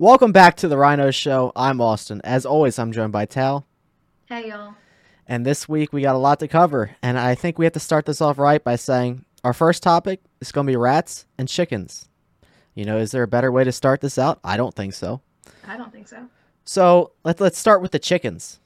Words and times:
Welcome 0.00 0.32
back 0.32 0.56
to 0.56 0.68
the 0.68 0.78
Rhino 0.78 1.10
Show. 1.10 1.52
I'm 1.54 1.78
Austin. 1.78 2.22
As 2.24 2.46
always, 2.46 2.78
I'm 2.78 2.90
joined 2.90 3.12
by 3.12 3.26
Tal. 3.26 3.66
Hey, 4.24 4.48
y'all. 4.48 4.72
And 5.26 5.44
this 5.44 5.68
week 5.68 5.92
we 5.92 6.00
got 6.00 6.14
a 6.14 6.18
lot 6.18 6.40
to 6.40 6.48
cover. 6.48 6.96
And 7.02 7.18
I 7.18 7.34
think 7.34 7.58
we 7.58 7.66
have 7.66 7.74
to 7.74 7.80
start 7.80 8.06
this 8.06 8.22
off 8.22 8.38
right 8.38 8.64
by 8.64 8.76
saying 8.76 9.26
our 9.44 9.52
first 9.52 9.82
topic 9.82 10.22
is 10.40 10.52
going 10.52 10.66
to 10.66 10.70
be 10.70 10.76
rats 10.78 11.26
and 11.36 11.46
chickens. 11.46 12.08
You 12.74 12.86
know, 12.86 12.96
is 12.96 13.10
there 13.10 13.24
a 13.24 13.28
better 13.28 13.52
way 13.52 13.62
to 13.62 13.72
start 13.72 14.00
this 14.00 14.16
out? 14.16 14.40
I 14.42 14.56
don't 14.56 14.74
think 14.74 14.94
so. 14.94 15.20
I 15.66 15.76
don't 15.76 15.92
think 15.92 16.08
so. 16.08 16.28
So 16.64 17.12
let's 17.22 17.38
let's 17.38 17.58
start 17.58 17.82
with 17.82 17.92
the 17.92 17.98
chickens. 17.98 18.58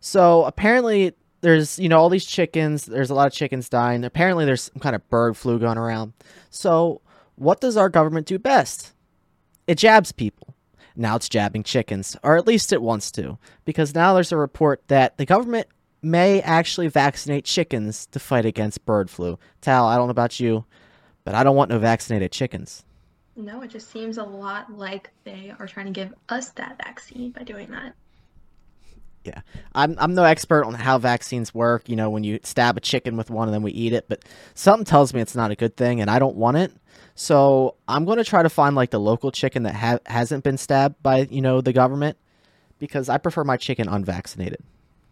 So 0.00 0.42
apparently 0.42 1.12
there's 1.40 1.78
you 1.78 1.88
know 1.88 2.00
all 2.00 2.08
these 2.08 2.26
chickens. 2.26 2.84
There's 2.84 3.10
a 3.10 3.14
lot 3.14 3.28
of 3.28 3.32
chickens 3.32 3.68
dying. 3.68 4.02
Apparently 4.02 4.44
there's 4.44 4.62
some 4.62 4.80
kind 4.80 4.96
of 4.96 5.08
bird 5.08 5.36
flu 5.36 5.60
going 5.60 5.78
around. 5.78 6.14
So 6.50 7.00
what 7.36 7.60
does 7.60 7.76
our 7.76 7.88
government 7.88 8.26
do 8.26 8.40
best? 8.40 8.92
It 9.68 9.78
jabs 9.78 10.10
people. 10.10 10.43
Now 10.96 11.16
it's 11.16 11.28
jabbing 11.28 11.64
chickens, 11.64 12.16
or 12.22 12.36
at 12.36 12.46
least 12.46 12.72
it 12.72 12.82
wants 12.82 13.10
to, 13.12 13.38
because 13.64 13.94
now 13.94 14.14
there's 14.14 14.32
a 14.32 14.36
report 14.36 14.82
that 14.88 15.16
the 15.18 15.26
government 15.26 15.66
may 16.02 16.40
actually 16.42 16.88
vaccinate 16.88 17.44
chickens 17.44 18.06
to 18.06 18.20
fight 18.20 18.44
against 18.44 18.84
bird 18.84 19.10
flu. 19.10 19.38
Tal, 19.60 19.86
I 19.86 19.96
don't 19.96 20.06
know 20.06 20.12
about 20.12 20.38
you, 20.38 20.64
but 21.24 21.34
I 21.34 21.42
don't 21.42 21.56
want 21.56 21.70
no 21.70 21.78
vaccinated 21.78 22.30
chickens. 22.30 22.84
No, 23.36 23.62
it 23.62 23.70
just 23.70 23.90
seems 23.90 24.18
a 24.18 24.22
lot 24.22 24.72
like 24.72 25.10
they 25.24 25.52
are 25.58 25.66
trying 25.66 25.86
to 25.86 25.92
give 25.92 26.14
us 26.28 26.50
that 26.50 26.78
vaccine 26.84 27.30
by 27.30 27.42
doing 27.42 27.70
that. 27.72 27.94
Yeah. 29.24 29.40
I'm 29.74 29.96
I'm 29.98 30.14
no 30.14 30.24
expert 30.24 30.64
on 30.64 30.74
how 30.74 30.98
vaccines 30.98 31.54
work, 31.54 31.88
you 31.88 31.96
know, 31.96 32.10
when 32.10 32.24
you 32.24 32.40
stab 32.42 32.76
a 32.76 32.80
chicken 32.80 33.16
with 33.16 33.30
one 33.30 33.48
and 33.48 33.54
then 33.54 33.62
we 33.62 33.72
eat 33.72 33.92
it, 33.92 34.06
but 34.08 34.22
something 34.54 34.84
tells 34.84 35.14
me 35.14 35.20
it's 35.20 35.34
not 35.34 35.50
a 35.50 35.56
good 35.56 35.76
thing 35.76 36.00
and 36.00 36.10
I 36.10 36.18
don't 36.18 36.36
want 36.36 36.58
it. 36.58 36.72
So, 37.16 37.76
I'm 37.86 38.04
going 38.04 38.18
to 38.18 38.24
try 38.24 38.42
to 38.42 38.50
find 38.50 38.74
like 38.74 38.90
the 38.90 38.98
local 38.98 39.30
chicken 39.30 39.62
that 39.62 39.74
ha- 39.74 39.98
hasn't 40.06 40.42
been 40.42 40.58
stabbed 40.58 41.00
by, 41.02 41.28
you 41.30 41.40
know, 41.40 41.60
the 41.60 41.72
government 41.72 42.18
because 42.78 43.08
I 43.08 43.18
prefer 43.18 43.44
my 43.44 43.56
chicken 43.56 43.88
unvaccinated. 43.88 44.60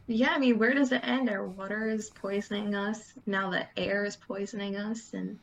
Yeah, 0.08 0.32
I 0.32 0.38
mean, 0.38 0.58
where 0.58 0.74
does 0.74 0.92
it 0.92 1.00
end? 1.04 1.30
Our 1.30 1.46
water 1.46 1.88
is 1.88 2.10
poisoning 2.10 2.74
us. 2.74 3.12
Now 3.24 3.50
the 3.50 3.66
air 3.76 4.04
is 4.04 4.16
poisoning 4.16 4.76
us, 4.76 5.14
and 5.14 5.38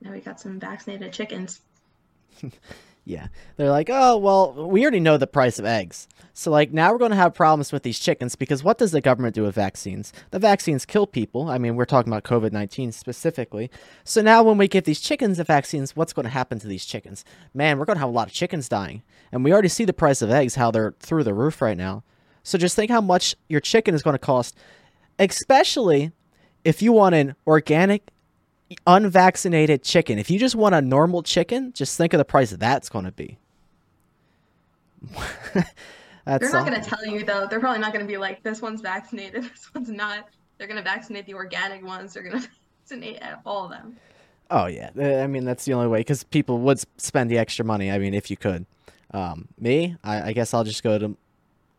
now 0.00 0.12
we 0.12 0.20
got 0.20 0.40
some 0.40 0.60
vaccinated 0.60 1.12
chickens. 1.12 1.60
Yeah. 3.04 3.28
They're 3.56 3.70
like, 3.70 3.90
oh, 3.90 4.16
well, 4.16 4.68
we 4.68 4.82
already 4.82 5.00
know 5.00 5.18
the 5.18 5.26
price 5.26 5.58
of 5.58 5.66
eggs. 5.66 6.08
So, 6.32 6.50
like, 6.50 6.72
now 6.72 6.90
we're 6.90 6.98
going 6.98 7.10
to 7.10 7.16
have 7.16 7.34
problems 7.34 7.70
with 7.70 7.82
these 7.82 8.00
chickens 8.00 8.34
because 8.34 8.64
what 8.64 8.78
does 8.78 8.92
the 8.92 9.00
government 9.00 9.34
do 9.34 9.42
with 9.42 9.54
vaccines? 9.54 10.12
The 10.30 10.38
vaccines 10.38 10.84
kill 10.84 11.06
people. 11.06 11.48
I 11.48 11.58
mean, 11.58 11.76
we're 11.76 11.84
talking 11.84 12.12
about 12.12 12.24
COVID 12.24 12.50
19 12.50 12.92
specifically. 12.92 13.70
So, 14.02 14.20
now 14.20 14.42
when 14.42 14.58
we 14.58 14.66
give 14.66 14.84
these 14.84 15.00
chickens 15.00 15.36
the 15.36 15.44
vaccines, 15.44 15.94
what's 15.94 16.12
going 16.12 16.24
to 16.24 16.30
happen 16.30 16.58
to 16.58 16.66
these 16.66 16.84
chickens? 16.84 17.24
Man, 17.52 17.78
we're 17.78 17.84
going 17.84 17.96
to 17.96 18.00
have 18.00 18.08
a 18.08 18.12
lot 18.12 18.26
of 18.26 18.34
chickens 18.34 18.68
dying. 18.68 19.02
And 19.30 19.44
we 19.44 19.52
already 19.52 19.68
see 19.68 19.84
the 19.84 19.92
price 19.92 20.22
of 20.22 20.30
eggs, 20.30 20.56
how 20.56 20.70
they're 20.70 20.94
through 20.98 21.24
the 21.24 21.34
roof 21.34 21.62
right 21.62 21.76
now. 21.76 22.02
So, 22.42 22.58
just 22.58 22.74
think 22.74 22.90
how 22.90 23.00
much 23.00 23.36
your 23.48 23.60
chicken 23.60 23.94
is 23.94 24.02
going 24.02 24.14
to 24.14 24.18
cost, 24.18 24.56
especially 25.18 26.10
if 26.64 26.82
you 26.82 26.92
want 26.92 27.14
an 27.14 27.36
organic 27.46 28.10
unvaccinated 28.86 29.82
chicken. 29.82 30.18
If 30.18 30.30
you 30.30 30.38
just 30.38 30.54
want 30.54 30.74
a 30.74 30.82
normal 30.82 31.22
chicken, 31.22 31.72
just 31.72 31.96
think 31.96 32.12
of 32.12 32.18
the 32.18 32.24
price 32.24 32.50
that's 32.50 32.88
going 32.88 33.04
to 33.04 33.12
be. 33.12 33.38
They're 36.26 36.50
not 36.50 36.66
going 36.66 36.80
to 36.80 36.88
tell 36.88 37.04
you 37.04 37.24
though. 37.24 37.46
They're 37.48 37.60
probably 37.60 37.80
not 37.80 37.92
going 37.92 38.04
to 38.04 38.10
be 38.10 38.16
like, 38.16 38.42
this 38.42 38.62
one's 38.62 38.80
vaccinated, 38.80 39.44
this 39.54 39.70
one's 39.74 39.90
not. 39.90 40.28
They're 40.56 40.66
going 40.68 40.78
to 40.78 40.84
vaccinate 40.84 41.26
the 41.26 41.34
organic 41.34 41.84
ones. 41.84 42.14
They're 42.14 42.22
going 42.22 42.40
to 42.42 42.48
vaccinate 42.80 43.20
all 43.44 43.64
of 43.64 43.70
them. 43.70 43.96
Oh 44.50 44.66
yeah, 44.66 44.90
I 45.22 45.26
mean 45.26 45.44
that's 45.44 45.64
the 45.64 45.72
only 45.72 45.88
way 45.88 46.00
because 46.00 46.22
people 46.22 46.58
would 46.58 46.78
spend 46.98 47.30
the 47.30 47.38
extra 47.38 47.64
money. 47.64 47.90
I 47.90 47.98
mean, 47.98 48.14
if 48.14 48.30
you 48.30 48.36
could. 48.36 48.66
Um, 49.12 49.48
me, 49.58 49.96
I, 50.04 50.30
I 50.30 50.32
guess 50.32 50.52
I'll 50.52 50.64
just 50.64 50.82
go 50.82 50.98
to, 50.98 51.16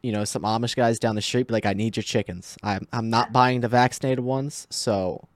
you 0.02 0.12
know, 0.12 0.24
some 0.24 0.44
Amish 0.44 0.76
guys 0.76 0.98
down 1.00 1.16
the 1.16 1.22
street. 1.22 1.48
Be 1.48 1.54
like, 1.54 1.66
I 1.66 1.74
need 1.74 1.96
your 1.96 2.04
chickens. 2.04 2.58
I'm 2.64 2.88
I'm 2.92 3.10
not 3.10 3.32
buying 3.32 3.62
the 3.62 3.68
vaccinated 3.68 4.22
ones, 4.22 4.68
so 4.72 5.28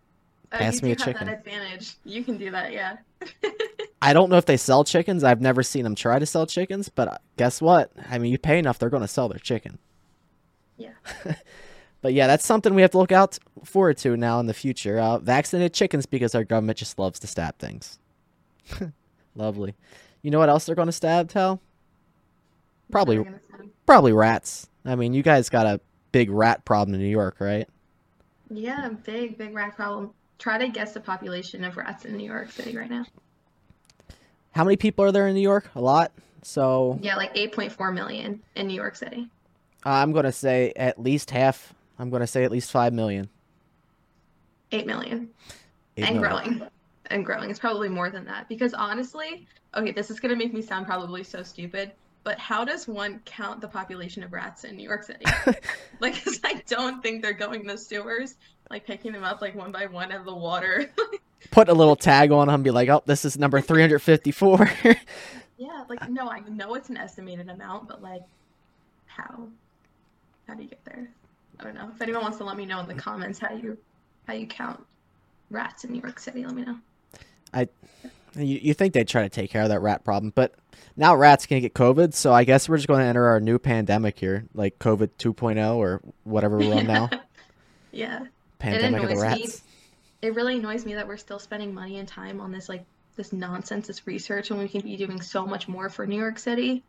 uh, 0.52 0.58
Pass 0.58 0.82
me 0.82 0.92
a 0.92 0.96
chicken. 0.96 1.28
Advantage. 1.28 1.96
You 2.06 2.24
can 2.24 2.38
do 2.38 2.52
that, 2.52 2.72
yeah. 2.72 2.98
I 4.02 4.14
don't 4.14 4.30
know 4.30 4.38
if 4.38 4.46
they 4.46 4.58
sell 4.58 4.84
chickens. 4.84 5.24
I've 5.24 5.42
never 5.42 5.62
seen 5.62 5.84
them 5.84 5.96
try 5.96 6.20
to 6.20 6.26
sell 6.26 6.48
chickens, 6.48 6.90
but 6.90 7.08
uh, 7.08 7.18
guess 7.38 7.62
what? 7.62 7.92
I 8.10 8.18
mean, 8.18 8.32
you 8.32 8.38
pay 8.38 8.58
enough, 8.58 8.80
they're 8.80 8.90
going 8.90 9.02
to 9.02 9.08
sell 9.08 9.30
their 9.30 9.40
chicken. 9.40 9.78
Yeah. 10.78 10.92
but 12.02 12.14
yeah, 12.14 12.26
that's 12.28 12.46
something 12.46 12.74
we 12.74 12.82
have 12.82 12.92
to 12.92 12.98
look 12.98 13.12
out 13.12 13.38
forward 13.64 13.98
to 13.98 14.18
now 14.18 14.40
in 14.40 14.48
the 14.48 14.54
future. 14.54 14.98
Uh, 14.98 15.20
vaccinated 15.20 15.74
chickens 15.74 16.06
because 16.06 16.34
our 16.34 16.44
government 16.44 16.80
just 16.80 16.98
loves 16.98 17.20
to 17.20 17.28
stab 17.28 17.58
things. 17.60 18.00
Lovely. 19.36 19.76
You 20.22 20.32
know 20.32 20.40
what 20.40 20.50
else 20.50 20.66
they're 20.66 20.76
going 20.76 20.88
to 20.88 20.94
stab, 20.94 21.30
Tal? 21.30 21.62
Probably, 22.92 23.24
probably 23.86 24.14
rats. 24.14 24.68
I 24.84 24.96
mean, 24.96 25.14
you 25.14 25.22
guys 25.22 25.50
got 25.50 25.68
a 25.68 25.80
big 26.12 26.32
rat 26.32 26.66
problem 26.66 26.96
in 26.96 27.02
New 27.02 27.08
York, 27.08 27.36
right? 27.40 27.68
Yeah, 28.50 28.90
big, 29.06 29.38
big 29.38 29.54
rat 29.54 29.76
problem. 29.76 30.12
Try 30.40 30.58
to 30.58 30.70
guess 30.70 30.94
the 30.94 31.02
population 31.02 31.64
of 31.64 31.78
rats 31.78 32.06
in 32.06 32.16
New 32.18 32.26
York 32.26 32.52
City 32.52 32.76
right 32.76 32.90
now. 32.90 33.06
How 34.54 34.64
many 34.64 34.78
people 34.78 35.06
are 35.06 35.12
there 35.12 35.28
in 35.28 35.36
New 35.36 35.42
York? 35.42 35.70
A 35.76 35.82
lot. 35.82 36.12
So 36.42 36.98
yeah, 37.02 37.16
like 37.16 37.36
8.4 37.36 37.94
million 37.94 38.42
in 38.56 38.68
New 38.68 38.74
York 38.74 38.96
City. 38.96 39.30
I'm 39.84 40.12
gonna 40.12 40.32
say 40.32 40.74
at 40.76 41.00
least 41.00 41.32
half. 41.32 41.74
I'm 42.00 42.10
gonna 42.10 42.28
say 42.28 42.44
at 42.44 42.52
least 42.52 42.72
five 42.72 42.94
million. 42.94 43.30
Eight 44.72 44.88
million. 44.88 45.30
Eight 45.98 46.06
and 46.06 46.22
million. 46.22 46.44
growing. 46.58 46.70
And 47.08 47.26
growing. 47.26 47.50
It's 47.50 47.60
probably 47.60 47.90
more 47.90 48.10
than 48.10 48.26
that 48.26 48.48
because 48.48 48.74
honestly, 48.74 49.46
okay, 49.76 49.92
this 49.92 50.10
is 50.10 50.20
gonna 50.20 50.36
make 50.36 50.54
me 50.54 50.62
sound 50.62 50.86
probably 50.86 51.24
so 51.24 51.44
stupid, 51.44 51.92
but 52.24 52.38
how 52.40 52.64
does 52.64 52.88
one 52.88 53.22
count 53.26 53.62
the 53.62 53.68
population 53.68 54.24
of 54.24 54.34
rats 54.34 54.64
in 54.64 54.76
New 54.76 54.84
York 54.84 55.04
City? 55.04 55.26
like, 56.00 56.22
I 56.44 56.62
don't 56.68 57.02
think 57.02 57.22
they're 57.22 57.34
going 57.34 57.66
the 57.66 57.78
sewers 57.78 58.36
like 58.70 58.86
picking 58.86 59.12
them 59.12 59.24
up 59.24 59.42
like 59.42 59.56
one 59.56 59.72
by 59.72 59.86
one 59.88 60.12
out 60.12 60.20
of 60.20 60.26
the 60.26 60.36
water. 60.36 60.90
Put 61.52 61.70
a 61.70 61.74
little 61.74 61.96
tag 61.96 62.32
on 62.32 62.48
them, 62.48 62.64
be 62.64 62.72
like, 62.72 62.90
"Oh, 62.90 63.02
this 63.06 63.24
is 63.24 63.38
number 63.40 63.62
354." 63.62 64.72
yeah, 65.58 65.84
like 65.88 66.10
no, 66.10 66.30
I 66.30 66.42
know 66.42 66.76
it's 66.76 66.90
an 66.90 66.98
estimated 66.98 67.50
amount, 67.50 67.88
but 67.88 68.02
like, 68.02 68.24
how? 69.08 69.48
How 70.48 70.56
do 70.56 70.64
you 70.64 70.70
get 70.70 70.84
there? 70.84 71.08
I 71.60 71.64
don't 71.64 71.76
know. 71.76 71.90
If 71.94 72.02
anyone 72.02 72.24
wants 72.24 72.38
to 72.40 72.44
let 72.44 72.58
me 72.58 72.66
know 72.66 72.80
in 72.82 72.88
the 72.88 72.94
comments 72.94 73.40
how 73.40 73.54
you 73.54 73.78
how 74.28 74.34
you 74.34 74.48
count 74.48 74.86
rats 75.50 75.86
in 75.86 75.94
New 75.94 76.02
York 76.02 76.20
City, 76.20 76.46
let 76.46 76.54
me 76.54 76.64
know. 76.64 76.78
I 77.54 77.70
you, 78.36 78.60
you 78.62 78.74
think 78.74 78.94
they'd 78.94 79.08
try 79.08 79.24
to 79.24 79.30
take 79.30 79.50
care 79.50 79.64
of 79.64 79.70
that 79.70 79.80
rat 79.80 80.04
problem, 80.04 80.34
but 80.36 80.54
now 80.98 81.16
rats 81.16 81.46
can 81.46 81.62
get 81.62 81.74
COVID, 81.74 82.14
so 82.14 82.34
I 82.34 82.44
guess 82.44 82.68
we're 82.68 82.78
just 82.78 82.90
going 82.90 83.00
to 83.00 83.06
enter 83.06 83.26
our 83.26 83.40
new 83.40 83.58
pandemic 83.60 84.20
here, 84.20 84.46
like 84.54 84.78
COVID 84.80 85.12
2.0 85.18 85.76
or 85.76 86.02
whatever 86.26 86.58
we're 86.58 86.76
on 86.76 86.86
now. 86.86 87.10
yeah 87.92 88.26
pandemic 88.60 89.04
of 89.04 89.10
the 89.10 89.18
rats. 89.18 89.40
Me, 89.40 89.48
it 90.22 90.36
really 90.36 90.58
annoys 90.58 90.86
me 90.86 90.94
that 90.96 91.08
we're 91.08 91.18
still 91.18 91.40
spending 91.40 91.74
money 91.74 91.98
and 91.98 92.08
time 92.08 92.40
on 92.40 92.52
this 92.52 92.70
like 92.70 92.86
this 93.16 93.34
nonsense, 93.34 93.88
this 93.88 94.06
research, 94.06 94.50
when 94.50 94.60
we 94.60 94.68
can 94.68 94.82
be 94.82 94.96
doing 94.96 95.22
so 95.22 95.46
much 95.46 95.68
more 95.68 95.90
for 95.90 96.06
New 96.06 96.20
York 96.20 96.40
City. 96.40 96.84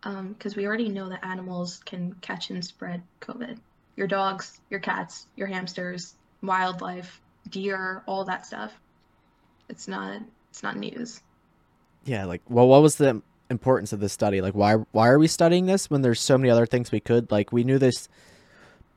Because 0.00 0.52
um, 0.52 0.56
we 0.56 0.66
already 0.66 0.88
know 0.88 1.08
that 1.08 1.24
animals 1.24 1.80
can 1.84 2.14
catch 2.20 2.50
and 2.50 2.64
spread 2.64 3.02
COVID. 3.20 3.58
Your 3.96 4.06
dogs, 4.06 4.60
your 4.70 4.80
cats, 4.80 5.26
your 5.34 5.48
hamsters, 5.48 6.14
wildlife, 6.40 7.20
deer, 7.50 8.04
all 8.06 8.24
that 8.24 8.46
stuff. 8.46 8.72
It's 9.68 9.88
not. 9.88 10.22
It's 10.50 10.62
not 10.62 10.76
news. 10.76 11.20
Yeah, 12.04 12.24
like, 12.24 12.42
well, 12.48 12.68
what 12.68 12.80
was 12.80 12.96
the 12.96 13.22
importance 13.50 13.92
of 13.92 14.00
this 14.00 14.12
study? 14.12 14.40
Like, 14.40 14.54
why 14.54 14.74
why 14.92 15.08
are 15.08 15.18
we 15.18 15.26
studying 15.26 15.66
this 15.66 15.90
when 15.90 16.02
there's 16.02 16.20
so 16.20 16.38
many 16.38 16.50
other 16.50 16.66
things 16.66 16.92
we 16.92 17.00
could? 17.00 17.30
Like, 17.30 17.52
we 17.52 17.64
knew 17.64 17.78
this 17.78 18.08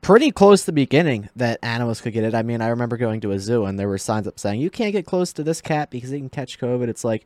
pretty 0.01 0.31
close 0.31 0.61
to 0.61 0.65
the 0.67 0.71
beginning 0.73 1.29
that 1.35 1.59
animals 1.61 2.01
could 2.01 2.13
get 2.13 2.23
it. 2.23 2.33
I 2.33 2.41
mean, 2.41 2.61
I 2.61 2.67
remember 2.69 2.97
going 2.97 3.21
to 3.21 3.31
a 3.31 3.39
zoo 3.39 3.65
and 3.65 3.79
there 3.79 3.87
were 3.87 3.97
signs 3.97 4.27
up 4.27 4.39
saying 4.39 4.59
you 4.59 4.69
can't 4.69 4.91
get 4.91 5.05
close 5.05 5.31
to 5.33 5.43
this 5.43 5.61
cat 5.61 5.89
because 5.91 6.11
it 6.11 6.17
can 6.17 6.29
catch 6.29 6.59
COVID. 6.59 6.87
It's 6.87 7.03
like 7.03 7.25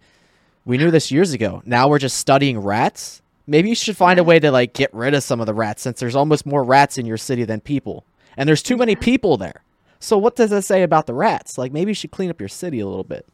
we 0.66 0.78
knew 0.78 0.92
this 0.92 1.12
years 1.12 1.34
ago. 1.34 1.62
Now 1.66 1.88
we're 1.88 2.00
just 2.00 2.18
studying 2.18 2.60
rats. 2.60 3.22
Maybe 3.48 3.70
you 3.70 3.76
should 3.76 3.96
find 3.96 4.20
a 4.20 4.24
way 4.24 4.40
to 4.40 4.52
like 4.52 4.74
get 4.74 4.94
rid 4.94 5.14
of 5.14 5.24
some 5.24 5.40
of 5.40 5.46
the 5.46 5.54
rats 5.54 5.84
since 5.84 6.00
there's 6.00 6.16
almost 6.16 6.46
more 6.46 6.64
rats 6.64 6.98
in 6.98 7.06
your 7.06 7.18
city 7.18 7.46
than 7.46 7.62
people. 7.62 8.06
And 8.36 8.50
there's 8.50 8.64
too 8.64 8.78
many 8.78 8.96
people 8.96 9.38
there. 9.38 9.62
So 10.00 10.18
what 10.18 10.36
does 10.36 10.50
that 10.50 10.64
say 10.64 10.84
about 10.84 11.06
the 11.06 11.14
rats? 11.14 11.58
Like 11.58 11.72
maybe 11.72 11.92
you 11.92 11.96
should 11.96 12.12
clean 12.12 12.30
up 12.30 12.42
your 12.42 12.50
city 12.50 12.80
a 12.82 12.88
little 12.88 13.04
bit. 13.04 13.26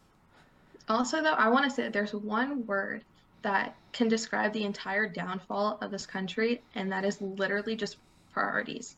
Also 0.87 1.21
though, 1.23 1.33
I 1.33 1.49
want 1.49 1.65
to 1.65 1.71
say 1.71 1.89
there's 1.89 2.13
one 2.13 2.65
word 2.67 3.03
that 3.41 3.75
can 3.91 4.07
describe 4.07 4.53
the 4.53 4.63
entire 4.65 5.07
downfall 5.07 5.79
of 5.81 5.89
this 5.89 6.05
country 6.05 6.61
and 6.75 6.91
that 6.91 7.03
is 7.03 7.19
literally 7.21 7.75
just 7.75 7.97
priorities. 8.33 8.95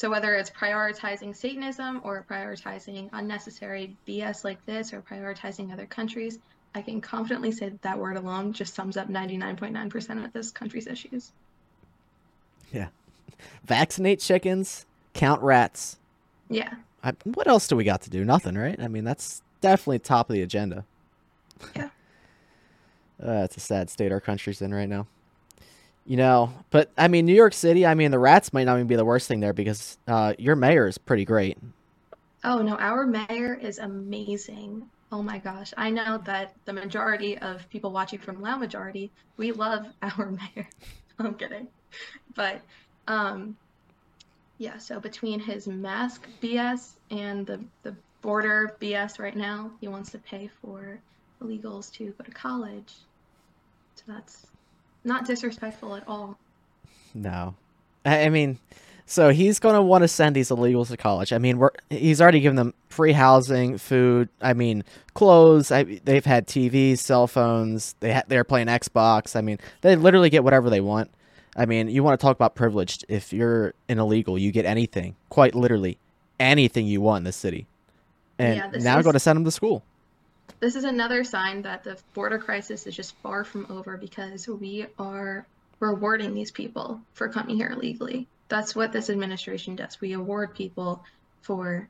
So 0.00 0.08
whether 0.08 0.34
it's 0.34 0.48
prioritizing 0.48 1.36
Satanism 1.36 2.00
or 2.02 2.24
prioritizing 2.26 3.10
unnecessary 3.12 3.94
BS 4.08 4.44
like 4.44 4.64
this 4.64 4.94
or 4.94 5.02
prioritizing 5.02 5.74
other 5.74 5.84
countries, 5.84 6.38
I 6.74 6.80
can 6.80 7.02
confidently 7.02 7.52
say 7.52 7.68
that 7.68 7.82
that 7.82 7.98
word 7.98 8.16
alone 8.16 8.54
just 8.54 8.74
sums 8.74 8.96
up 8.96 9.10
99.9% 9.10 10.24
of 10.24 10.32
this 10.32 10.52
country's 10.52 10.86
issues. 10.86 11.32
Yeah. 12.72 12.88
Vaccinate 13.66 14.20
chickens, 14.20 14.86
count 15.12 15.42
rats. 15.42 15.98
Yeah. 16.48 16.76
I, 17.04 17.12
what 17.24 17.46
else 17.46 17.68
do 17.68 17.76
we 17.76 17.84
got 17.84 18.00
to 18.00 18.08
do? 18.08 18.24
Nothing, 18.24 18.56
right? 18.56 18.80
I 18.80 18.88
mean, 18.88 19.04
that's 19.04 19.42
definitely 19.60 19.98
top 19.98 20.30
of 20.30 20.34
the 20.34 20.40
agenda. 20.40 20.86
Yeah. 21.76 21.84
uh, 23.22 23.44
it's 23.44 23.58
a 23.58 23.60
sad 23.60 23.90
state 23.90 24.12
our 24.12 24.20
country's 24.20 24.62
in 24.62 24.72
right 24.72 24.88
now. 24.88 25.06
You 26.10 26.16
know, 26.16 26.52
but 26.70 26.90
I 26.98 27.06
mean, 27.06 27.24
New 27.24 27.36
York 27.36 27.54
City. 27.54 27.86
I 27.86 27.94
mean, 27.94 28.10
the 28.10 28.18
rats 28.18 28.52
might 28.52 28.64
not 28.64 28.74
even 28.74 28.88
be 28.88 28.96
the 28.96 29.04
worst 29.04 29.28
thing 29.28 29.38
there 29.38 29.52
because 29.52 29.96
uh, 30.08 30.34
your 30.38 30.56
mayor 30.56 30.88
is 30.88 30.98
pretty 30.98 31.24
great. 31.24 31.56
Oh 32.42 32.62
no, 32.62 32.74
our 32.78 33.06
mayor 33.06 33.54
is 33.54 33.78
amazing. 33.78 34.90
Oh 35.12 35.22
my 35.22 35.38
gosh. 35.38 35.72
I 35.76 35.88
know 35.88 36.18
that 36.24 36.56
the 36.64 36.72
majority 36.72 37.38
of 37.38 37.70
people 37.70 37.92
watching 37.92 38.18
from 38.18 38.42
Loud 38.42 38.58
Majority, 38.58 39.12
we 39.36 39.52
love 39.52 39.86
our 40.02 40.32
mayor. 40.32 40.68
I'm 41.20 41.34
kidding. 41.34 41.68
But 42.34 42.60
um 43.06 43.56
yeah, 44.58 44.78
so 44.78 44.98
between 44.98 45.38
his 45.38 45.68
mask 45.68 46.26
BS 46.42 46.94
and 47.12 47.46
the 47.46 47.60
the 47.84 47.94
border 48.20 48.74
BS 48.80 49.20
right 49.20 49.36
now, 49.36 49.70
he 49.80 49.86
wants 49.86 50.10
to 50.10 50.18
pay 50.18 50.50
for 50.60 50.98
illegals 51.40 51.92
to 51.92 52.12
go 52.18 52.24
to 52.24 52.32
college. 52.32 52.94
So 53.94 54.02
that's 54.08 54.48
not 55.04 55.24
disrespectful 55.26 55.94
at 55.96 56.06
all. 56.08 56.38
No, 57.14 57.54
I, 58.04 58.24
I 58.24 58.28
mean, 58.28 58.58
so 59.06 59.30
he's 59.30 59.58
going 59.58 59.74
to 59.74 59.82
want 59.82 60.02
to 60.02 60.08
send 60.08 60.36
these 60.36 60.50
illegals 60.50 60.88
to 60.88 60.96
college. 60.96 61.32
I 61.32 61.38
mean, 61.38 61.58
we're 61.58 61.70
he's 61.90 62.20
already 62.20 62.40
given 62.40 62.56
them 62.56 62.74
free 62.88 63.12
housing, 63.12 63.78
food. 63.78 64.28
I 64.40 64.52
mean, 64.52 64.84
clothes. 65.14 65.72
I, 65.72 65.82
they've 66.04 66.24
had 66.24 66.46
TVs, 66.46 66.98
cell 66.98 67.26
phones. 67.26 67.94
They 68.00 68.12
ha- 68.12 68.22
they're 68.28 68.44
playing 68.44 68.68
Xbox. 68.68 69.34
I 69.36 69.40
mean, 69.40 69.58
they 69.80 69.96
literally 69.96 70.30
get 70.30 70.44
whatever 70.44 70.70
they 70.70 70.80
want. 70.80 71.10
I 71.56 71.66
mean, 71.66 71.88
you 71.88 72.04
want 72.04 72.18
to 72.18 72.24
talk 72.24 72.36
about 72.36 72.54
privileged? 72.54 73.04
If 73.08 73.32
you're 73.32 73.74
an 73.88 73.98
illegal, 73.98 74.38
you 74.38 74.52
get 74.52 74.64
anything, 74.64 75.16
quite 75.30 75.54
literally, 75.56 75.98
anything 76.38 76.86
you 76.86 77.00
want 77.00 77.18
in 77.22 77.24
the 77.24 77.32
city. 77.32 77.66
And 78.38 78.56
Yeah, 78.56 78.68
this 78.68 78.84
now 78.84 78.98
is- 78.98 79.02
going 79.04 79.14
to 79.14 79.20
send 79.20 79.36
them 79.36 79.44
to 79.44 79.50
school. 79.50 79.82
This 80.60 80.76
is 80.76 80.84
another 80.84 81.24
sign 81.24 81.62
that 81.62 81.84
the 81.84 81.98
border 82.12 82.38
crisis 82.38 82.86
is 82.86 82.94
just 82.94 83.14
far 83.16 83.44
from 83.44 83.66
over 83.70 83.96
because 83.96 84.46
we 84.46 84.86
are 84.98 85.46
rewarding 85.80 86.34
these 86.34 86.50
people 86.50 87.00
for 87.14 87.30
coming 87.30 87.56
here 87.56 87.70
illegally. 87.70 88.28
That's 88.48 88.76
what 88.76 88.92
this 88.92 89.08
administration 89.08 89.76
does. 89.76 89.98
We 90.00 90.12
award 90.12 90.54
people 90.54 91.02
for 91.40 91.88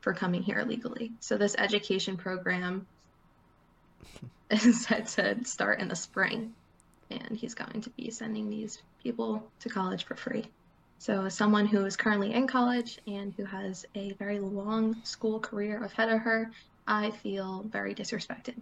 for 0.00 0.12
coming 0.12 0.42
here 0.42 0.58
illegally. 0.58 1.12
So 1.20 1.38
this 1.38 1.54
education 1.56 2.16
program 2.16 2.86
is 4.50 4.84
set 4.84 5.06
to 5.06 5.44
start 5.44 5.80
in 5.80 5.88
the 5.88 5.96
spring 5.96 6.52
and 7.10 7.36
he's 7.36 7.54
going 7.54 7.82
to 7.82 7.90
be 7.90 8.10
sending 8.10 8.50
these 8.50 8.82
people 9.02 9.50
to 9.60 9.68
college 9.68 10.04
for 10.04 10.16
free. 10.16 10.46
So 10.98 11.26
as 11.26 11.34
someone 11.34 11.66
who 11.66 11.84
is 11.84 11.96
currently 11.96 12.32
in 12.32 12.46
college 12.46 12.98
and 13.06 13.34
who 13.36 13.44
has 13.44 13.84
a 13.94 14.12
very 14.12 14.38
long 14.38 14.96
school 15.04 15.38
career 15.38 15.82
ahead 15.84 16.08
of 16.08 16.20
her, 16.20 16.50
I 16.86 17.10
feel 17.10 17.64
very 17.70 17.94
disrespected. 17.94 18.54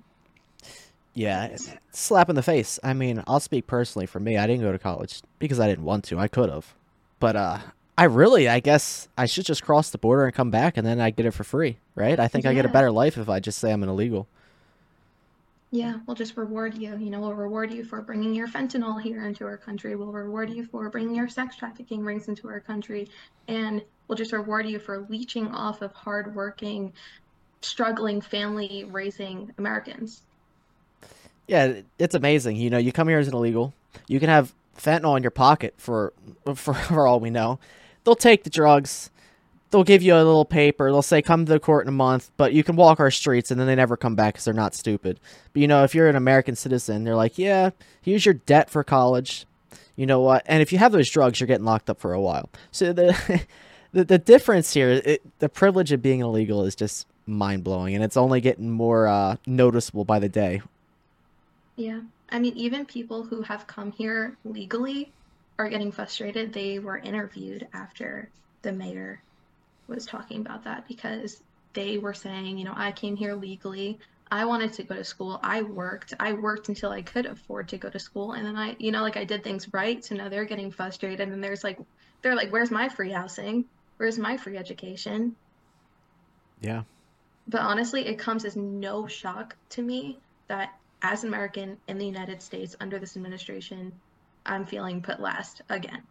Yeah, 1.14 1.56
slap 1.90 2.31
in 2.31 2.37
the 2.37 2.43
face. 2.43 2.79
I 2.82 2.94
mean, 2.94 3.23
I'll 3.26 3.40
speak 3.40 3.67
personally 3.67 4.06
for 4.06 4.19
me. 4.19 4.38
I 4.38 4.46
didn't 4.46 4.62
go 4.62 4.73
to 4.73 4.79
college 4.79 5.20
because 5.38 5.61
I 5.61 5.69
didn't 5.69 5.84
want 5.84 6.05
to. 6.05 6.19
I 6.19 6.29
could 6.29 6.49
have. 6.49 6.75
But 7.20 7.37
uh 7.37 7.58
I 7.96 8.05
really, 8.05 8.49
I 8.49 8.61
guess 8.61 9.08
I 9.19 9.26
should 9.26 9.44
just 9.44 9.62
cross 9.62 9.90
the 9.90 9.99
border 9.99 10.25
and 10.25 10.34
come 10.34 10.50
back 10.50 10.79
and 10.79 10.87
then 10.87 10.99
I 10.99 11.11
get 11.11 11.26
it 11.26 11.32
for 11.32 11.44
free, 11.44 11.76
right? 11.94 12.19
I 12.19 12.26
think 12.26 12.46
I 12.46 12.55
get 12.55 12.64
a 12.64 12.70
better 12.70 12.90
life 12.90 13.19
if 13.19 13.29
I 13.29 13.38
just 13.38 13.58
say 13.58 13.70
I'm 13.70 13.82
an 13.82 13.90
illegal. 13.90 14.26
Yeah, 15.75 16.01
we'll 16.07 16.15
just 16.15 16.37
reward 16.37 16.77
you. 16.77 16.99
You 16.99 17.09
know, 17.09 17.19
we'll 17.21 17.33
reward 17.33 17.73
you 17.73 17.83
for 17.83 18.03
bringing 18.03 18.35
your 18.35 18.47
fentanyl 18.47 19.01
here 19.01 19.27
into 19.27 19.47
our 19.47 19.57
country. 19.57 19.97
We'll 19.97 20.13
reward 20.13 20.51
you 20.51 20.67
for 20.67 20.91
bringing 20.91 21.15
your 21.15 21.29
sex 21.29 21.57
trafficking 21.57 22.05
rings 22.05 22.29
into 22.29 22.47
our 22.47 22.61
country. 22.61 23.09
And 23.49 23.83
we'll 24.07 24.19
just 24.19 24.33
reward 24.33 24.69
you 24.69 24.79
for 24.79 25.07
leeching 25.09 25.49
off 25.49 25.81
of 25.81 25.91
hardworking, 25.95 26.93
struggling, 27.63 28.21
family 28.21 28.85
raising 28.85 29.51
Americans. 29.57 30.25
Yeah, 31.47 31.81
it's 31.99 32.15
amazing. 32.15 32.57
You 32.57 32.69
know, 32.69 32.79
you 32.79 32.93
come 32.93 33.09
here 33.09 33.19
as 33.19 33.29
an 33.29 33.35
illegal, 33.35 33.73
you 34.09 34.21
can 34.21 34.29
have 34.29 34.53
fentanyl 34.77 35.17
in 35.17 35.23
your 35.23 35.31
pocket 35.31 35.73
for 35.79 36.13
for, 36.55 36.75
for 36.75 37.07
all 37.07 37.19
we 37.19 37.31
know. 37.31 37.59
They'll 38.05 38.15
take 38.15 38.45
the 38.45 38.51
drugs. 38.51 39.11
They'll 39.73 39.85
give 39.85 40.03
you 40.03 40.15
a 40.15 40.19
little 40.19 40.45
paper. 40.45 40.93
They'll 40.93 41.03
say 41.03 41.23
come 41.23 41.47
to 41.47 41.53
the 41.53 41.59
court 41.59 41.87
in 41.87 41.89
a 41.89 41.93
month, 41.93 42.31
but 42.37 42.53
you 42.53 42.63
can 42.63 42.77
walk 42.77 43.01
our 43.01 43.11
streets, 43.11 43.51
and 43.51 43.59
then 43.59 43.67
they 43.67 43.75
never 43.75 43.97
come 43.97 44.15
back 44.15 44.35
because 44.35 44.45
they're 44.45 44.55
not 44.55 44.75
stupid. 44.75 45.19
But 45.53 45.63
you 45.63 45.67
know, 45.67 45.83
if 45.83 45.95
you're 45.95 46.09
an 46.09 46.17
American 46.17 46.55
citizen, 46.57 47.05
they're 47.05 47.17
like, 47.17 47.39
yeah, 47.39 47.71
here's 48.03 48.27
your 48.27 48.35
debt 48.35 48.69
for 48.69 48.85
college. 48.85 49.47
You 49.97 50.07
know 50.07 50.21
what? 50.21 50.43
And 50.47 50.61
if 50.63 50.73
you 50.73 50.79
have 50.79 50.93
those 50.93 51.11
drugs, 51.11 51.41
you're 51.41 51.47
getting 51.47 51.65
locked 51.65 51.89
up 51.89 52.01
for 52.01 52.13
a 52.13 52.21
while. 52.21 52.51
So 52.71 52.93
the 52.93 53.43
the, 53.93 54.05
the 54.05 54.19
difference 54.19 54.75
here, 54.75 54.91
it, 54.91 55.23
the 55.39 55.49
privilege 55.49 55.91
of 55.91 56.03
being 56.03 56.21
illegal 56.21 56.65
is 56.65 56.75
just 56.75 57.07
mind 57.27 57.65
blowing, 57.65 57.95
and 57.95 58.05
it's 58.05 58.17
only 58.17 58.43
getting 58.43 58.71
more 58.71 59.07
uh, 59.07 59.37
noticeable 59.47 60.05
by 60.05 60.19
the 60.19 60.29
day. 60.29 60.61
Yeah. 61.77 62.01
I 62.31 62.39
mean, 62.39 62.57
even 62.57 62.87
people 62.87 63.25
who 63.25 63.43
have 63.43 63.67
come 63.67 63.93
here 63.93 64.37
legally 64.45 65.13
are 65.59 65.69
getting 65.69 65.93
frustrated. 65.93 66.53
They 66.53 66.79
were 66.79 66.99
interviewed 66.99 67.69
after 67.73 68.29
the 68.63 68.73
mayor 68.73 69.21
was 69.94 70.06
talking 70.06 70.41
about 70.41 70.65
that 70.65 70.87
because 70.89 71.43
they 71.73 71.99
were 71.99 72.15
saying, 72.15 72.59
you 72.59 72.65
know, 72.65 72.75
I 72.77 72.93
came 72.93 73.17
here 73.17 73.35
legally. 73.35 73.99
I 74.31 74.44
wanted 74.47 74.73
to 74.75 74.83
go 74.83 74.94
to 74.94 75.05
school. 75.05 75.39
I 75.43 75.62
worked. 75.62 76.15
I 76.19 76.33
worked 76.33 76.69
until 76.69 76.91
I 76.91 77.03
could 77.03 77.27
afford 77.27 77.69
to 77.69 77.79
go 77.79 77.91
to 77.91 77.99
school. 77.99 78.33
And 78.33 78.47
then 78.47 78.56
I, 78.56 78.77
you 78.79 78.91
know, 78.91 79.03
like 79.03 79.17
I 79.17 79.25
did 79.25 79.44
things 79.44 79.73
right. 79.73 80.03
So 80.05 80.15
now 80.15 80.29
they're 80.29 80.47
getting 80.47 80.71
frustrated. 80.71 81.29
And 81.29 81.44
there's 81.44 81.62
like, 81.62 81.79
they're 82.23 82.35
like, 82.35 82.50
where's 82.50 82.71
my 82.71 82.89
free 82.89 83.11
housing? 83.11 83.67
Where's 83.99 84.19
my 84.19 84.37
free 84.37 84.56
education? 84.56 85.37
Yeah. 86.61 86.83
But 87.49 87.61
honestly, 87.61 88.06
it 88.06 88.19
comes 88.19 88.44
as 88.44 88.56
no 88.56 89.06
shock 89.06 89.56
to 89.71 89.83
me 89.83 90.19
that 90.49 90.79
as 91.03 91.25
an 91.25 91.29
American 91.29 91.77
in 91.89 91.99
the 91.99 92.06
United 92.06 92.41
States 92.41 92.77
under 92.81 92.99
this 92.99 93.17
administration, 93.17 93.93
I'm 94.47 94.65
feeling 94.65 95.03
put 95.03 95.21
last 95.21 95.62
again. 95.69 96.03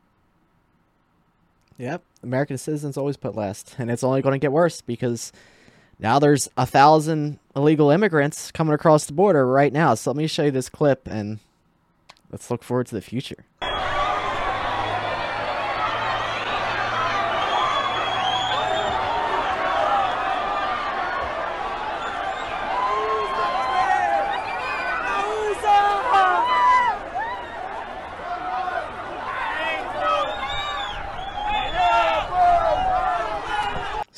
Yep, 1.81 2.03
American 2.21 2.59
citizens 2.59 2.95
always 2.95 3.17
put 3.17 3.35
last, 3.35 3.73
and 3.79 3.89
it's 3.89 4.03
only 4.03 4.21
going 4.21 4.33
to 4.33 4.37
get 4.37 4.51
worse 4.51 4.81
because 4.81 5.31
now 5.97 6.19
there's 6.19 6.47
a 6.55 6.67
thousand 6.67 7.39
illegal 7.55 7.89
immigrants 7.89 8.51
coming 8.51 8.75
across 8.75 9.07
the 9.07 9.13
border 9.13 9.47
right 9.47 9.73
now. 9.73 9.95
So 9.95 10.11
let 10.11 10.15
me 10.15 10.27
show 10.27 10.43
you 10.43 10.51
this 10.51 10.69
clip, 10.69 11.07
and 11.07 11.39
let's 12.29 12.51
look 12.51 12.61
forward 12.61 12.85
to 12.85 12.93
the 12.93 13.01
future. 13.01 13.45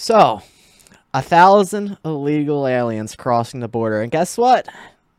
So, 0.04 0.42
a 1.14 1.22
thousand 1.22 1.98
illegal 2.04 2.68
aliens 2.68 3.16
crossing 3.16 3.62
the 3.62 3.70
border, 3.70 4.02
and 4.02 4.12
guess 4.12 4.38
what? 4.38 4.68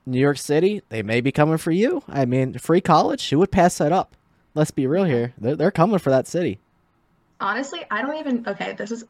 New 0.05 0.21
York 0.21 0.37
City, 0.37 0.83
they 0.91 1.03
may 1.03 1.23
be 1.23 1.33
coming 1.33 1.57
for 1.57 1.71
you. 1.71 2.03
I 2.07 2.27
mean, 2.27 2.59
free 2.59 2.83
college, 2.83 3.31
who 3.31 3.39
would 3.39 3.51
pass 3.51 3.79
that 3.79 3.93
up? 3.93 4.15
Let's 4.55 4.73
be 4.73 4.87
real 4.87 5.05
here. 5.05 5.33
They're, 5.39 5.57
they're 5.57 5.71
coming 5.71 5.99
for 6.01 6.11
that 6.11 6.27
city. 6.27 6.59
Honestly, 7.41 7.81
I 7.91 8.03
don't 8.03 8.19
even, 8.19 8.47
okay, 8.47 8.75
this 8.75 8.91
is, 8.91 9.07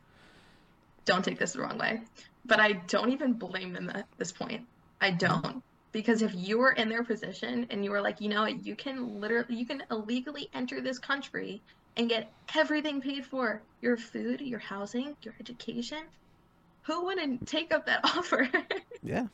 don't 1.07 1.25
take 1.25 1.40
this 1.40 1.54
the 1.54 1.62
wrong 1.62 1.76
way, 1.76 2.02
but 2.47 2.61
I 2.61 2.75
don't 2.87 3.11
even 3.11 3.33
blame 3.33 3.73
them 3.73 3.90
at 3.93 4.07
this 4.16 4.31
point. 4.31 4.64
I 5.00 5.11
don't. 5.11 5.61
Because 5.95 6.23
if 6.23 6.33
you 6.35 6.59
were 6.59 6.73
in 6.73 6.89
their 6.89 7.05
position 7.05 7.69
and 7.71 7.85
you 7.85 7.93
were 7.93 8.01
like, 8.01 8.21
you 8.21 8.29
know 8.29 8.43
what, 8.43 8.67
you 8.67 8.75
can 8.75 9.21
literally, 9.21 9.55
you 9.55 9.65
can 9.65 9.81
illegally 9.93 10.51
enter 10.53 10.81
this 10.81 10.99
country 10.99 11.63
and 11.97 12.09
get 12.09 12.33
everything 12.57 13.01
paid 13.01 13.25
for 13.25 13.63
your 13.81 13.97
food, 13.97 14.41
your 14.41 14.59
housing, 14.59 15.17
your 15.23 15.35
education, 15.39 16.01
who 16.83 17.05
wouldn't 17.05 17.47
take 17.47 17.73
up 17.73 17.87
that 17.87 18.01
offer? 18.05 18.51
Yeah. 19.05 19.29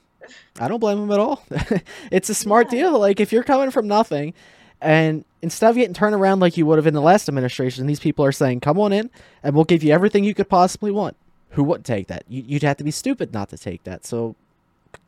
I 0.61 0.69
don't 0.69 0.81
blame 0.81 1.01
them 1.01 1.11
at 1.11 1.19
all. 1.19 1.43
it's 2.13 2.29
a 2.29 2.35
smart 2.35 2.67
Yeah. 2.67 2.83
deal. 2.83 2.99
Like, 3.01 3.21
if 3.21 3.33
you're 3.33 3.43
coming 3.43 3.71
from 3.71 3.89
nothing, 3.89 4.35
and 4.83 5.25
instead 5.41 5.71
of 5.71 5.77
getting 5.77 5.95
turned 5.95 6.15
around 6.15 6.41
like 6.41 6.59
you 6.59 6.67
would 6.67 6.77
have 6.77 6.87
in 6.87 6.93
the 6.93 7.01
last 7.01 7.27
administration, 7.27 7.87
these 7.87 8.01
people 8.01 8.23
are 8.23 8.33
saying, 8.33 8.61
come 8.61 8.79
on 8.79 8.93
in, 8.93 9.09
and 9.43 9.55
we'll 9.55 9.65
give 9.65 9.83
you 9.83 9.95
everything 9.95 10.25
you 10.25 10.35
could 10.35 10.51
possibly 10.51 10.91
want. 10.91 11.17
Who 11.53 11.65
wouldn't 11.65 11.87
take 11.87 12.09
that? 12.09 12.25
You'd 12.29 12.63
have 12.65 12.77
to 12.77 12.85
be 12.85 12.91
stupid 12.91 13.33
not 13.33 13.49
to 13.49 13.57
take 13.57 13.85
that. 13.85 14.05
So, 14.05 14.37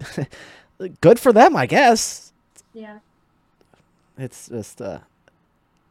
good 0.88 1.18
for 1.18 1.32
them, 1.32 1.56
I 1.56 1.66
guess. 1.66 2.32
Yeah. 2.72 2.98
It's 4.18 4.48
just 4.48 4.80
uh, 4.80 5.00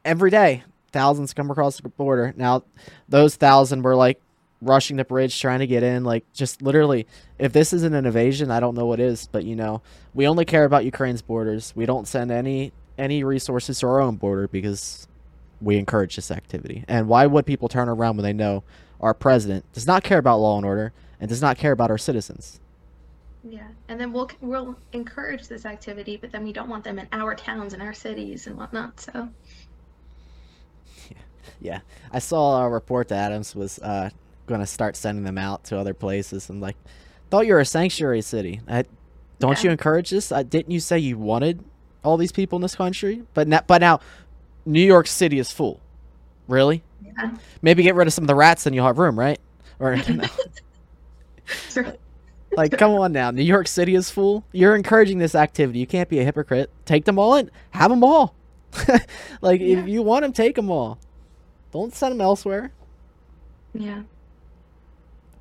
every 0.06 0.30
day 0.30 0.64
thousands 0.92 1.34
come 1.34 1.50
across 1.50 1.80
the 1.80 1.90
border. 1.90 2.34
Now, 2.38 2.64
those 3.10 3.36
thousand 3.36 3.82
were 3.82 3.96
like 3.96 4.22
rushing 4.62 4.98
the 4.98 5.06
bridge 5.06 5.40
trying 5.40 5.60
to 5.60 5.68
get 5.68 5.84
in. 5.84 6.04
Like 6.04 6.24
just 6.34 6.62
literally, 6.62 7.08
if 7.40 7.54
this 7.54 7.74
isn't 7.74 7.94
an 7.94 8.06
invasion, 8.06 8.52
I 8.52 8.60
don't 8.60 8.76
know 8.76 8.86
what 8.86 9.00
is. 9.00 9.28
But 9.32 9.44
you 9.44 9.56
know, 9.56 9.82
we 10.14 10.28
only 10.28 10.46
care 10.46 10.66
about 10.66 10.86
Ukraine's 10.86 11.22
borders. 11.22 11.74
We 11.76 11.86
don't 11.86 12.08
send 12.08 12.32
any 12.32 12.72
any 12.98 13.24
resources 13.24 13.80
to 13.80 13.88
our 13.88 14.02
own 14.02 14.16
border 14.16 14.48
because 14.48 15.08
we 15.60 15.78
encourage 15.78 16.16
this 16.16 16.32
activity. 16.32 16.84
And 16.88 17.08
why 17.08 17.26
would 17.26 17.46
people 17.46 17.70
turn 17.70 17.90
around 17.90 18.18
when 18.18 18.24
they 18.24 18.34
know 18.34 18.64
our 19.00 19.14
president 19.14 19.66
does 19.74 19.88
not 19.88 20.04
care 20.04 20.20
about 20.20 20.40
law 20.40 20.58
and 20.58 20.66
order 20.66 20.94
and 21.20 21.30
does 21.30 21.42
not 21.42 21.58
care 21.58 21.72
about 21.72 21.90
our 21.92 21.98
citizens? 21.98 22.60
Yeah, 23.44 23.68
and 23.88 24.00
then 24.00 24.12
we'll 24.14 24.30
we'll 24.40 24.78
encourage 24.94 25.48
this 25.48 25.66
activity, 25.66 26.16
but 26.18 26.32
then 26.32 26.44
we 26.44 26.54
don't 26.54 26.70
want 26.70 26.84
them 26.84 27.00
in 27.00 27.08
our 27.12 27.34
towns 27.34 27.74
and 27.74 27.82
our 27.82 27.94
cities 27.94 28.46
and 28.48 28.56
whatnot. 28.56 29.00
So 29.00 29.30
Yeah, 31.10 31.18
yeah. 31.60 31.80
I 32.12 32.20
saw 32.20 32.64
a 32.66 32.70
report 32.70 33.08
that 33.10 33.32
Adams 33.32 33.56
was 33.56 33.80
uh, 33.80 34.10
going 34.46 34.62
to 34.62 34.68
start 34.68 34.96
sending 34.96 35.24
them 35.24 35.38
out 35.40 35.64
to 35.66 35.78
other 35.78 35.94
places. 35.96 36.50
I'm 36.50 36.60
like, 36.62 36.78
thought 37.32 37.48
you 37.48 37.54
were 37.54 37.60
a 37.60 37.66
sanctuary 37.66 38.22
city. 38.22 38.62
I, 38.68 38.86
don't 39.40 39.58
Yeah. 39.58 39.70
you 39.70 39.72
encourage 39.72 40.12
this? 40.12 40.32
Uh, 40.32 40.44
didn't 40.44 40.72
you 40.72 40.80
say 40.80 41.00
you 41.00 41.18
wanted 41.18 41.64
all 42.04 42.18
these 42.18 42.32
people 42.32 42.58
in 42.58 42.62
this 42.62 42.76
country? 42.76 43.24
But 43.34 43.48
now, 43.48 43.62
but 43.66 43.82
now, 43.82 44.02
New 44.66 44.82
York 44.86 45.08
City 45.08 45.40
is 45.40 45.52
full. 45.52 45.80
Really? 46.48 46.84
Yeah. 47.04 47.36
Maybe 47.64 47.82
get 47.82 47.96
rid 47.96 48.08
of 48.08 48.14
some 48.14 48.24
of 48.24 48.28
the 48.28 48.36
rats, 48.36 48.68
and 48.68 48.76
you'll 48.76 48.86
have 48.86 49.00
room, 49.00 49.18
right? 49.18 49.40
Or 49.80 49.96
no. 50.10 50.28
Sure. 51.70 51.96
Like, 52.58 52.78
come 52.78 52.92
on 52.92 53.12
now, 53.12 53.32
New 53.32 53.44
York 53.44 53.68
City 53.68 53.96
is 53.96 54.10
full. 54.10 54.44
You're 54.52 54.76
encouraging 54.76 55.20
this 55.20 55.36
activity. 55.36 55.80
You 55.80 55.88
can't 55.88 56.10
be 56.10 56.20
a 56.20 56.24
hypocrite. 56.24 56.70
Take 56.86 57.06
them 57.06 57.20
all 57.20 57.36
in. 57.36 57.52
Have 57.72 57.90
them 57.90 58.04
all. 58.04 58.36
like, 59.42 59.62
Yeah. 59.62 59.80
if 59.80 59.88
you 59.88 60.02
want 60.02 60.24
them, 60.24 60.34
take 60.34 60.56
them 60.56 60.70
all. 60.70 61.00
Don't 61.72 61.94
send 61.94 62.14
them 62.14 62.22
elsewhere. 62.22 62.72
Yeah. 63.74 64.04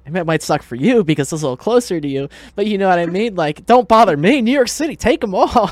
I 0.06 0.10
mean, 0.10 0.16
it 0.22 0.26
might 0.26 0.42
suck 0.42 0.62
for 0.62 0.76
you 0.76 1.04
because 1.04 1.32
it's 1.32 1.42
a 1.42 1.44
little 1.44 1.56
closer 1.56 2.00
to 2.00 2.08
you, 2.08 2.28
but 2.56 2.66
you 2.66 2.78
know 2.78 2.88
what 2.88 2.98
I 2.98 3.06
mean. 3.18 3.34
Like, 3.34 3.66
don't 3.66 3.88
bother 3.88 4.16
me. 4.16 4.40
New 4.40 4.52
York 4.52 4.68
City, 4.68 4.96
take 4.96 5.20
them 5.20 5.34
all. 5.34 5.70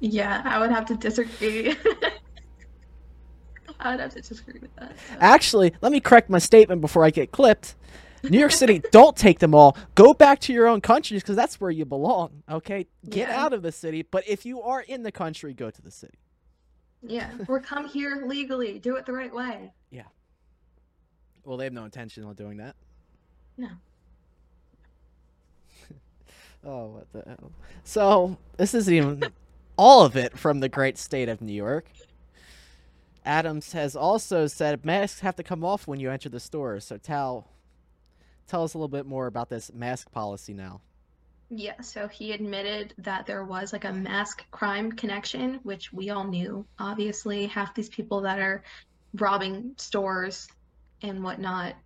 Yeah, 0.00 0.42
I 0.44 0.58
would 0.58 0.70
have 0.70 0.86
to 0.86 0.96
disagree. 0.96 1.76
I 3.80 3.90
would 3.92 4.00
have 4.00 4.14
to 4.14 4.20
disagree 4.20 4.60
with 4.60 4.74
that. 4.76 4.96
so. 4.96 5.16
Actually, 5.20 5.72
let 5.80 5.92
me 5.92 6.00
correct 6.00 6.30
my 6.30 6.38
statement 6.38 6.80
before 6.80 7.04
I 7.04 7.10
get 7.10 7.32
clipped. 7.32 7.74
New 8.22 8.38
York 8.38 8.52
City, 8.52 8.80
don't 8.92 9.16
take 9.16 9.38
them 9.40 9.54
all. 9.54 9.76
Go 9.94 10.14
back 10.14 10.38
to 10.40 10.52
your 10.52 10.66
own 10.68 10.80
countries 10.80 11.22
because 11.22 11.36
that's 11.36 11.60
where 11.60 11.70
you 11.70 11.84
belong. 11.84 12.42
Okay, 12.48 12.86
get 13.08 13.28
Yeah. 13.28 13.42
out 13.44 13.52
of 13.52 13.62
the 13.62 13.72
city. 13.72 14.02
But 14.02 14.26
if 14.28 14.46
you 14.46 14.62
are 14.62 14.80
in 14.80 15.02
the 15.02 15.12
country, 15.12 15.52
go 15.54 15.70
to 15.70 15.82
the 15.82 15.90
city. 15.90 16.18
Yeah, 17.02 17.30
or 17.48 17.60
come 17.60 17.88
here 17.88 18.24
legally. 18.26 18.78
Do 18.78 18.96
it 18.96 19.06
the 19.06 19.12
right 19.12 19.34
way. 19.34 19.72
Yeah. 19.90 20.04
Well, 21.44 21.56
they 21.56 21.64
have 21.64 21.72
no 21.72 21.84
intention 21.84 22.22
of 22.24 22.36
doing 22.36 22.58
that. 22.58 22.76
No. 23.56 23.68
oh, 26.64 26.86
what 26.86 27.12
the 27.12 27.22
hell? 27.26 27.50
So 27.82 28.36
this 28.56 28.72
isn't 28.74 28.94
even 28.94 29.24
all 29.76 30.04
of 30.04 30.16
it 30.16 30.38
from 30.38 30.60
the 30.60 30.68
great 30.68 30.96
state 30.98 31.28
of 31.28 31.40
New 31.42 31.52
York. 31.52 31.86
Adams 33.24 33.72
has 33.72 33.94
also 33.96 34.46
said 34.46 34.84
masks 34.84 35.20
have 35.20 35.36
to 35.36 35.42
come 35.42 35.64
off 35.64 35.86
when 35.86 36.00
you 36.00 36.10
enter 36.10 36.28
the 36.28 36.40
store. 36.40 36.78
So 36.80 36.96
Tal, 36.98 37.48
tell 38.52 38.64
us 38.64 38.74
a 38.74 38.78
little 38.78 38.86
bit 38.86 39.06
more 39.06 39.28
about 39.28 39.48
this 39.48 39.72
mask 39.72 40.12
policy 40.12 40.52
now. 40.52 40.82
Yeah, 41.48 41.80
so 41.80 42.06
he 42.06 42.32
admitted 42.32 42.92
that 42.98 43.24
there 43.24 43.44
was 43.46 43.72
like 43.72 43.86
a 43.86 43.92
mask 43.92 44.44
crime 44.50 44.92
connection, 44.92 45.58
which 45.62 45.90
we 45.90 46.10
all 46.10 46.24
knew. 46.24 46.66
Obviously, 46.78 47.46
half 47.46 47.74
these 47.74 47.88
people 47.88 48.20
that 48.20 48.38
are 48.38 48.62
robbing 49.14 49.72
stores 49.78 50.48
and 51.00 51.24
whatnot, 51.24 51.76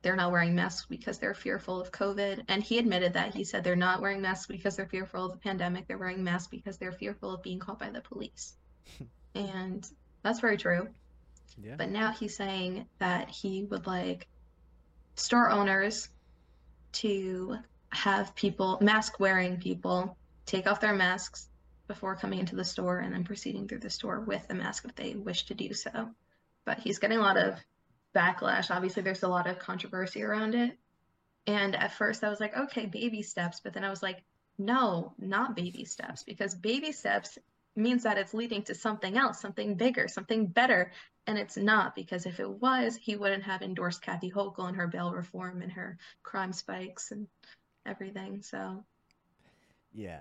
they're 0.00 0.16
not 0.16 0.32
wearing 0.32 0.54
masks 0.54 0.86
because 0.88 1.18
they're 1.18 1.34
fearful 1.34 1.78
of 1.78 1.92
COVID. 1.92 2.42
And 2.48 2.62
he 2.62 2.78
admitted 2.78 3.12
that. 3.12 3.34
He 3.34 3.44
said 3.44 3.62
they're 3.62 3.76
not 3.76 4.00
wearing 4.00 4.22
masks 4.22 4.46
because 4.46 4.76
they're 4.76 4.88
fearful 4.88 5.26
of 5.26 5.32
the 5.32 5.38
pandemic. 5.38 5.86
They're 5.86 5.98
wearing 5.98 6.24
masks 6.24 6.48
because 6.48 6.78
they're 6.78 6.92
fearful 6.92 7.34
of 7.34 7.42
being 7.42 7.58
caught 7.58 7.78
by 7.78 7.90
the 7.90 8.00
police. 8.00 8.54
And 9.36 9.84
that's 10.22 10.38
very 10.38 10.56
true. 10.56 10.86
Yeah. 11.60 11.74
But 11.76 11.90
now 11.90 12.12
he's 12.12 12.36
saying 12.36 12.86
that 13.00 13.28
he 13.28 13.64
would 13.64 13.84
like 13.84 14.28
store 15.16 15.50
owners 15.50 16.08
to 16.94 17.56
have 17.90 18.34
people, 18.34 18.78
mask 18.80 19.20
wearing 19.20 19.58
people, 19.58 20.16
take 20.46 20.66
off 20.66 20.80
their 20.80 20.94
masks 20.94 21.48
before 21.86 22.16
coming 22.16 22.38
into 22.38 22.56
the 22.56 22.64
store 22.64 22.98
and 22.98 23.12
then 23.12 23.24
proceeding 23.24 23.68
through 23.68 23.80
the 23.80 23.90
store 23.90 24.20
with 24.20 24.44
a 24.50 24.54
mask 24.54 24.84
if 24.84 24.94
they 24.94 25.14
wish 25.14 25.44
to 25.46 25.54
do 25.54 25.72
so. 25.74 26.10
But 26.64 26.78
he's 26.78 26.98
getting 26.98 27.18
a 27.18 27.22
lot 27.22 27.36
of 27.36 27.58
backlash. 28.14 28.70
Obviously, 28.70 29.02
there's 29.02 29.22
a 29.22 29.28
lot 29.28 29.46
of 29.46 29.58
controversy 29.58 30.22
around 30.22 30.54
it. 30.54 30.78
And 31.46 31.76
at 31.76 31.92
first, 31.92 32.24
I 32.24 32.30
was 32.30 32.40
like, 32.40 32.56
okay, 32.56 32.86
baby 32.86 33.22
steps. 33.22 33.60
But 33.60 33.74
then 33.74 33.84
I 33.84 33.90
was 33.90 34.02
like, 34.02 34.22
no, 34.58 35.12
not 35.18 35.56
baby 35.56 35.84
steps, 35.84 36.22
because 36.22 36.54
baby 36.54 36.92
steps 36.92 37.38
means 37.76 38.04
that 38.04 38.18
it's 38.18 38.34
leading 38.34 38.62
to 38.64 38.74
something 38.74 39.16
else, 39.16 39.40
something 39.40 39.74
bigger, 39.74 40.08
something 40.08 40.46
better. 40.46 40.92
And 41.26 41.38
it's 41.38 41.56
not, 41.56 41.94
because 41.94 42.26
if 42.26 42.38
it 42.40 42.48
was, 42.48 42.96
he 42.96 43.16
wouldn't 43.16 43.44
have 43.44 43.62
endorsed 43.62 44.02
Kathy 44.02 44.30
Hochul 44.30 44.68
and 44.68 44.76
her 44.76 44.86
bail 44.86 45.12
reform 45.12 45.62
and 45.62 45.72
her 45.72 45.98
crime 46.22 46.52
spikes 46.52 47.10
and 47.10 47.26
everything. 47.86 48.42
So, 48.42 48.84
Yeah. 49.92 50.20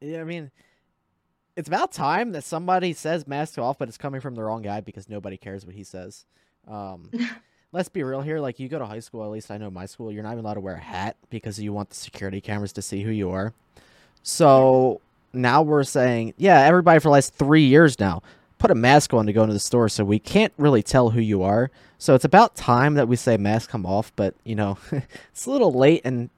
Yeah, 0.00 0.20
I 0.20 0.24
mean, 0.24 0.50
it's 1.56 1.68
about 1.68 1.92
time 1.92 2.32
that 2.32 2.44
somebody 2.44 2.92
says 2.92 3.26
mask 3.26 3.58
off, 3.58 3.78
but 3.78 3.88
it's 3.88 3.96
coming 3.96 4.20
from 4.20 4.34
the 4.34 4.42
wrong 4.42 4.62
guy 4.62 4.80
because 4.80 5.08
nobody 5.08 5.36
cares 5.38 5.64
what 5.64 5.74
he 5.74 5.84
says. 5.84 6.26
Um, 6.68 7.10
let's 7.72 7.88
be 7.88 8.02
real 8.02 8.20
here. 8.20 8.40
Like, 8.40 8.60
you 8.60 8.68
go 8.68 8.78
to 8.78 8.86
high 8.86 9.00
school, 9.00 9.24
at 9.24 9.30
least 9.30 9.50
I 9.50 9.56
know 9.56 9.70
my 9.70 9.86
school, 9.86 10.12
you're 10.12 10.22
not 10.22 10.32
even 10.32 10.44
allowed 10.44 10.54
to 10.54 10.60
wear 10.60 10.74
a 10.74 10.80
hat 10.80 11.16
because 11.30 11.58
you 11.58 11.72
want 11.72 11.88
the 11.88 11.96
security 11.96 12.42
cameras 12.42 12.72
to 12.74 12.82
see 12.82 13.02
who 13.02 13.10
you 13.10 13.30
are. 13.30 13.54
So 14.22 15.00
now 15.36 15.62
we're 15.62 15.84
saying, 15.84 16.34
yeah, 16.36 16.60
everybody 16.62 16.98
for 17.00 17.08
the 17.08 17.12
last 17.12 17.34
three 17.34 17.64
years 17.64 17.98
now 18.00 18.22
put 18.58 18.70
a 18.70 18.74
mask 18.74 19.12
on 19.12 19.26
to 19.26 19.32
go 19.34 19.42
into 19.42 19.52
the 19.52 19.60
store, 19.60 19.88
so 19.88 20.02
we 20.02 20.18
can't 20.18 20.52
really 20.56 20.82
tell 20.82 21.10
who 21.10 21.20
you 21.20 21.42
are. 21.42 21.70
So 21.98 22.14
it's 22.14 22.24
about 22.24 22.56
time 22.56 22.94
that 22.94 23.06
we 23.06 23.14
say 23.16 23.36
mask 23.36 23.68
come 23.70 23.84
off, 23.84 24.12
but 24.16 24.34
you 24.44 24.54
know, 24.54 24.78
it's 24.92 25.46
a 25.46 25.50
little 25.50 25.72
late 25.72 26.02
and 26.04 26.30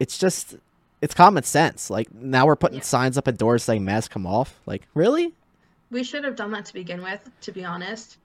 it's 0.00 0.18
just 0.18 0.56
it's 1.00 1.14
common 1.14 1.44
sense. 1.44 1.90
Like 1.90 2.12
now 2.12 2.46
we're 2.46 2.56
putting 2.56 2.78
Yeah. 2.78 2.84
signs 2.84 3.16
up 3.16 3.28
at 3.28 3.38
doors 3.38 3.62
saying 3.62 3.84
mask 3.84 4.10
come 4.10 4.26
off. 4.26 4.58
Like 4.66 4.86
really? 4.94 5.32
we 5.90 6.04
should 6.04 6.24
have 6.24 6.36
done 6.36 6.50
that 6.50 6.66
to 6.66 6.74
begin 6.74 7.02
with, 7.02 7.26
to 7.42 7.52
be 7.52 7.64
honest. 7.64 8.18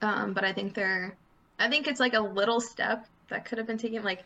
Um, 0.00 0.32
but 0.32 0.44
I 0.44 0.52
think 0.52 0.74
they're, 0.74 1.16
I 1.58 1.68
think 1.68 1.88
it's 1.88 1.98
like 1.98 2.14
a 2.14 2.20
little 2.20 2.60
step 2.60 3.06
that 3.30 3.44
could 3.46 3.58
have 3.58 3.66
been 3.66 3.78
taken. 3.78 4.04
Like, 4.04 4.22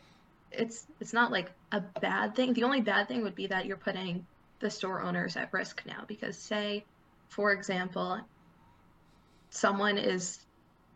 it's 0.52 0.86
it's 1.00 1.12
not 1.12 1.30
like 1.30 1.50
a 1.72 1.80
bad 1.80 2.34
thing. 2.34 2.52
The 2.52 2.64
only 2.64 2.80
bad 2.80 3.08
thing 3.08 3.22
would 3.22 3.34
be 3.34 3.46
that 3.46 3.64
you're 3.64 3.76
putting 3.78 4.26
the 4.60 4.70
store 4.70 5.02
owners 5.02 5.36
at 5.36 5.52
risk 5.52 5.82
now 5.86 6.04
because 6.08 6.36
say, 6.38 6.84
for 7.30 7.52
example, 7.52 8.20
someone 9.50 9.98
is 9.98 10.38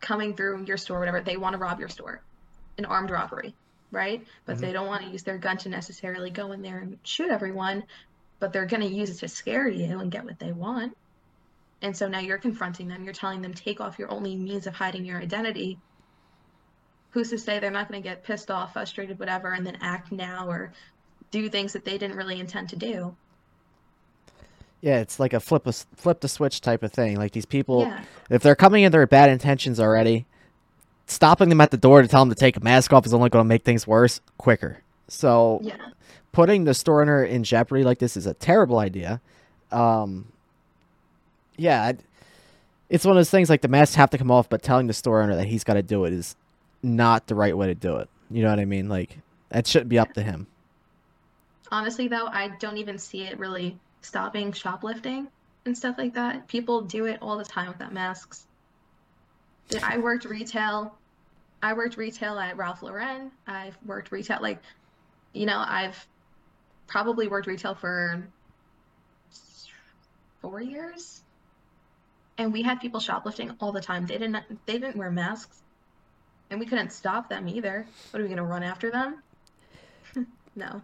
coming 0.01 0.35
through 0.35 0.65
your 0.65 0.77
store, 0.77 0.99
whatever, 0.99 1.21
they 1.21 1.37
want 1.37 1.55
to 1.55 1.59
rob 1.59 1.79
your 1.79 1.89
store, 1.89 2.23
an 2.79 2.85
armed 2.85 3.11
robbery, 3.11 3.55
right? 3.91 4.27
But 4.47 4.57
Mhm. 4.57 4.61
they 4.61 4.73
don't 4.73 4.89
want 4.89 5.05
to 5.05 5.11
use 5.11 5.23
their 5.23 5.39
gun 5.39 5.59
to 5.59 5.69
necessarily 5.69 6.31
go 6.31 6.53
in 6.53 6.63
there 6.63 6.79
and 6.79 6.99
shoot 7.05 7.31
everyone, 7.31 7.85
but 8.41 8.53
they're 8.53 8.67
going 8.67 8.83
to 8.83 8.89
use 8.89 9.11
it 9.11 9.19
to 9.21 9.29
scare 9.29 9.69
you 9.69 10.01
and 10.01 10.11
get 10.11 10.25
what 10.25 10.39
they 10.39 10.53
want. 10.53 10.97
And 11.83 11.97
so 11.97 12.09
now 12.09 12.21
you're 12.21 12.39
confronting 12.39 12.89
them, 12.89 13.05
you're 13.05 13.13
telling 13.13 13.43
them 13.43 13.55
take 13.55 13.81
off 13.81 13.99
your 13.99 14.11
only 14.11 14.37
means 14.37 14.67
of 14.67 14.75
hiding 14.75 15.05
your 15.05 15.21
identity. 15.21 15.79
Who's 17.11 17.31
to 17.31 17.39
say 17.39 17.59
they're 17.59 17.71
not 17.71 17.89
going 17.89 18.03
to 18.03 18.09
get 18.09 18.25
pissed 18.25 18.51
off, 18.51 18.73
frustrated, 18.73 19.19
whatever, 19.19 19.53
and 19.53 19.67
then 19.67 19.79
act 19.81 20.13
now 20.13 20.49
or 20.49 20.73
do 21.31 21.49
things 21.49 21.75
that 21.75 21.85
they 21.85 21.99
didn't 21.99 22.17
really 22.17 22.41
intend 22.41 22.71
to 22.71 22.77
do? 22.77 23.17
Yeah, 24.83 24.99
it's 24.99 25.19
like 25.21 25.33
a 25.33 25.41
flip 25.41 25.67
a 25.67 25.73
flip 25.73 26.21
the 26.21 26.29
switch 26.29 26.61
type 26.61 26.83
of 26.83 26.93
thing. 26.93 27.17
Like 27.17 27.33
these 27.33 27.47
people, 27.47 27.83
Yeah. 27.83 28.03
if 28.29 28.43
they're 28.43 28.55
coming 28.57 28.83
in 28.83 28.93
there 28.93 29.01
with 29.01 29.11
bad 29.11 29.31
intentions 29.31 29.79
already, 29.81 30.27
stopping 31.07 31.49
them 31.49 31.61
at 31.61 31.71
the 31.71 31.77
door 31.77 32.03
to 32.03 32.09
tell 32.09 32.21
them 32.23 32.31
to 32.31 32.39
take 32.39 32.57
a 32.57 32.61
mask 32.61 32.93
off 32.93 33.07
is 33.07 33.15
only 33.15 33.31
going 33.31 33.45
to 33.45 33.49
make 33.49 33.63
things 33.63 33.87
worse 33.87 34.21
quicker. 34.39 34.79
So 35.09 35.61
Yeah. 35.63 35.77
putting 36.33 36.65
the 36.65 36.75
store 36.75 37.01
owner 37.03 37.25
in 37.25 37.45
jeopardy 37.45 37.85
like 37.85 37.99
this 38.01 38.17
is 38.17 38.27
a 38.27 38.35
terrible 38.35 38.79
idea. 38.79 39.21
Um, 39.71 40.27
yeah, 41.57 41.93
it's 42.89 43.05
one 43.05 43.13
of 43.13 43.19
those 43.19 43.31
things 43.31 43.49
like 43.49 43.61
the 43.61 43.69
masks 43.69 43.95
have 43.95 44.11
to 44.11 44.19
come 44.19 44.31
off, 44.31 44.49
but 44.49 44.63
telling 44.63 44.87
the 44.89 44.93
store 44.93 45.23
owner 45.23 45.37
that 45.37 45.47
he's 45.47 45.65
got 45.65 45.75
to 45.75 45.83
do 45.83 46.05
it 46.07 46.13
is 46.13 46.35
not 46.83 47.29
the 47.29 47.35
right 47.37 47.57
way 47.57 47.69
to 47.69 47.75
do 47.75 47.97
it. 47.99 48.09
You 48.31 48.43
know 48.43 48.51
what 48.51 48.59
I 48.59 48.65
mean? 48.65 48.89
Like 48.89 49.19
that 49.51 49.67
shouldn't 49.67 49.91
be 49.91 49.99
up 49.99 50.13
to 50.15 50.23
him. 50.23 50.49
Honestly, 51.71 52.09
though, 52.09 52.27
I 52.27 52.49
don't 52.59 52.79
even 52.79 52.99
see 52.99 53.23
it 53.23 53.39
really 53.39 53.79
stopping 54.03 54.53
shoplifting 54.53 55.29
and 55.65 55.77
stuff 55.77 55.97
like 55.99 56.15
that. 56.15 56.49
People 56.49 56.83
do 56.83 57.07
it 57.07 57.19
all 57.23 57.39
the 57.39 57.45
time 57.45 57.69
without 57.69 57.93
masks. 57.93 58.47
I 59.83 59.99
worked 59.99 60.25
retail. 60.25 60.97
I 61.63 61.73
worked 61.75 61.97
retail 61.97 62.39
at 62.39 62.57
Ralph 62.57 62.83
Lauren. 62.83 63.31
I've 63.47 63.79
worked 63.87 64.11
retail, 64.11 64.39
like, 64.43 64.61
you 65.33 65.47
know, 65.47 65.63
I've 65.65 66.07
probably 66.89 67.29
worked 67.29 67.47
retail 67.47 67.75
for 67.75 68.23
four 70.41 70.61
years. 70.61 71.23
And 72.37 72.53
we 72.53 72.63
had 72.63 72.81
people 72.81 72.99
shoplifting 73.01 73.53
all 73.61 73.73
the 73.73 73.81
time. 73.81 74.07
They 74.07 74.19
didn't 74.19 74.67
they 74.67 74.79
didn't 74.79 74.97
wear 74.97 75.11
masks. 75.11 75.63
And 76.51 76.59
we 76.59 76.67
couldn't 76.67 76.91
stop 76.91 77.29
them 77.29 77.49
either. 77.49 77.87
What 78.11 78.21
are 78.21 78.23
we 78.25 78.29
gonna 78.29 78.45
run 78.45 78.63
after 78.63 78.91
them? 78.91 79.23
No. 80.55 80.83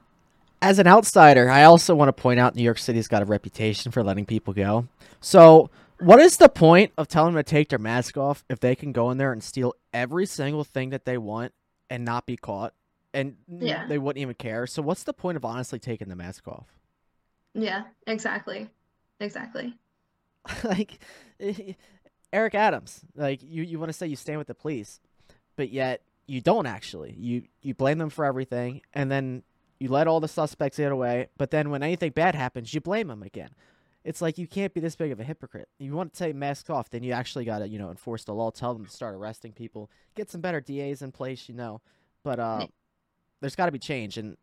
As 0.60 0.78
an 0.78 0.86
outsider, 0.86 1.48
I 1.48 1.64
also 1.64 1.94
want 1.94 2.08
to 2.08 2.12
point 2.12 2.40
out 2.40 2.54
New 2.54 2.62
York 2.62 2.78
City's 2.78 3.08
got 3.08 3.22
a 3.22 3.24
reputation 3.24 3.92
for 3.92 4.02
letting 4.02 4.26
people 4.26 4.52
go. 4.52 4.88
So, 5.20 5.70
what 6.00 6.20
is 6.20 6.36
the 6.36 6.48
point 6.48 6.92
of 6.96 7.08
telling 7.08 7.34
them 7.34 7.42
to 7.42 7.48
take 7.48 7.68
their 7.70 7.78
mask 7.78 8.16
off 8.16 8.44
if 8.48 8.60
they 8.60 8.74
can 8.74 8.92
go 8.92 9.10
in 9.10 9.18
there 9.18 9.32
and 9.32 9.42
steal 9.42 9.74
every 9.92 10.26
single 10.26 10.64
thing 10.64 10.90
that 10.90 11.04
they 11.04 11.18
want 11.18 11.52
and 11.90 12.04
not 12.04 12.26
be 12.26 12.36
caught? 12.36 12.74
And 13.14 13.36
Yeah. 13.48 13.86
they 13.86 13.98
wouldn't 13.98 14.20
even 14.20 14.34
care. 14.34 14.66
So, 14.66 14.82
what's 14.82 15.04
the 15.04 15.12
point 15.12 15.36
of 15.36 15.44
honestly 15.44 15.78
taking 15.78 16.08
the 16.08 16.16
mask 16.16 16.46
off? 16.46 16.66
Yeah, 17.54 17.84
exactly. 18.06 18.68
Exactly. 19.20 19.74
like, 20.64 20.98
Eric 22.32 22.54
Adams, 22.54 23.00
like 23.14 23.42
you, 23.42 23.62
you 23.62 23.78
want 23.78 23.88
to 23.88 23.92
say 23.92 24.06
you 24.06 24.16
stand 24.16 24.38
with 24.38 24.48
the 24.48 24.54
police, 24.54 25.00
but 25.56 25.70
yet 25.70 26.02
you 26.26 26.40
don't 26.40 26.66
actually. 26.66 27.14
You 27.18 27.44
you 27.62 27.74
blame 27.74 27.98
them 27.98 28.10
for 28.10 28.24
everything, 28.24 28.82
and 28.92 29.10
then 29.10 29.42
you 29.80 29.88
let 29.88 30.06
all 30.06 30.20
the 30.20 30.28
suspects 30.28 30.78
get 30.78 30.92
away. 30.92 31.28
But 31.37 31.50
then 31.50 31.70
when 31.70 31.82
anything 31.82 32.12
bad 32.12 32.35
happens, 32.35 32.73
you 32.75 32.80
blame 32.80 33.08
them 33.08 33.23
again. 33.23 33.50
It's 34.04 34.23
like 34.23 34.38
you 34.38 34.47
can't 34.47 34.73
be 34.73 34.80
this 34.80 34.97
big 34.97 35.12
of 35.12 35.20
a 35.20 35.25
hypocrite. 35.25 35.68
You 35.78 35.92
want 35.92 36.12
to 36.12 36.16
say 36.16 36.32
mask 36.32 36.70
off, 36.70 36.88
then 36.88 37.02
you 37.02 37.12
actually 37.12 37.44
got 37.44 37.58
to 37.58 37.68
you 37.68 37.78
know 37.78 37.90
enforce 37.90 38.25
the 38.25 38.32
law, 38.32 38.50
tell 38.50 38.73
them 38.73 38.87
to 38.87 38.90
start 38.90 39.14
arresting 39.14 39.52
people, 39.52 39.90
get 40.14 40.30
some 40.30 40.40
better 40.40 40.61
DAs 40.61 41.02
in 41.02 41.12
place, 41.12 41.49
you 41.49 41.54
know. 41.54 41.80
But 42.23 42.38
uh, 42.38 42.66
there's 43.40 43.56
got 43.56 43.66
to 43.66 43.73
be 43.73 43.78
change, 43.78 44.16
and 44.16 44.37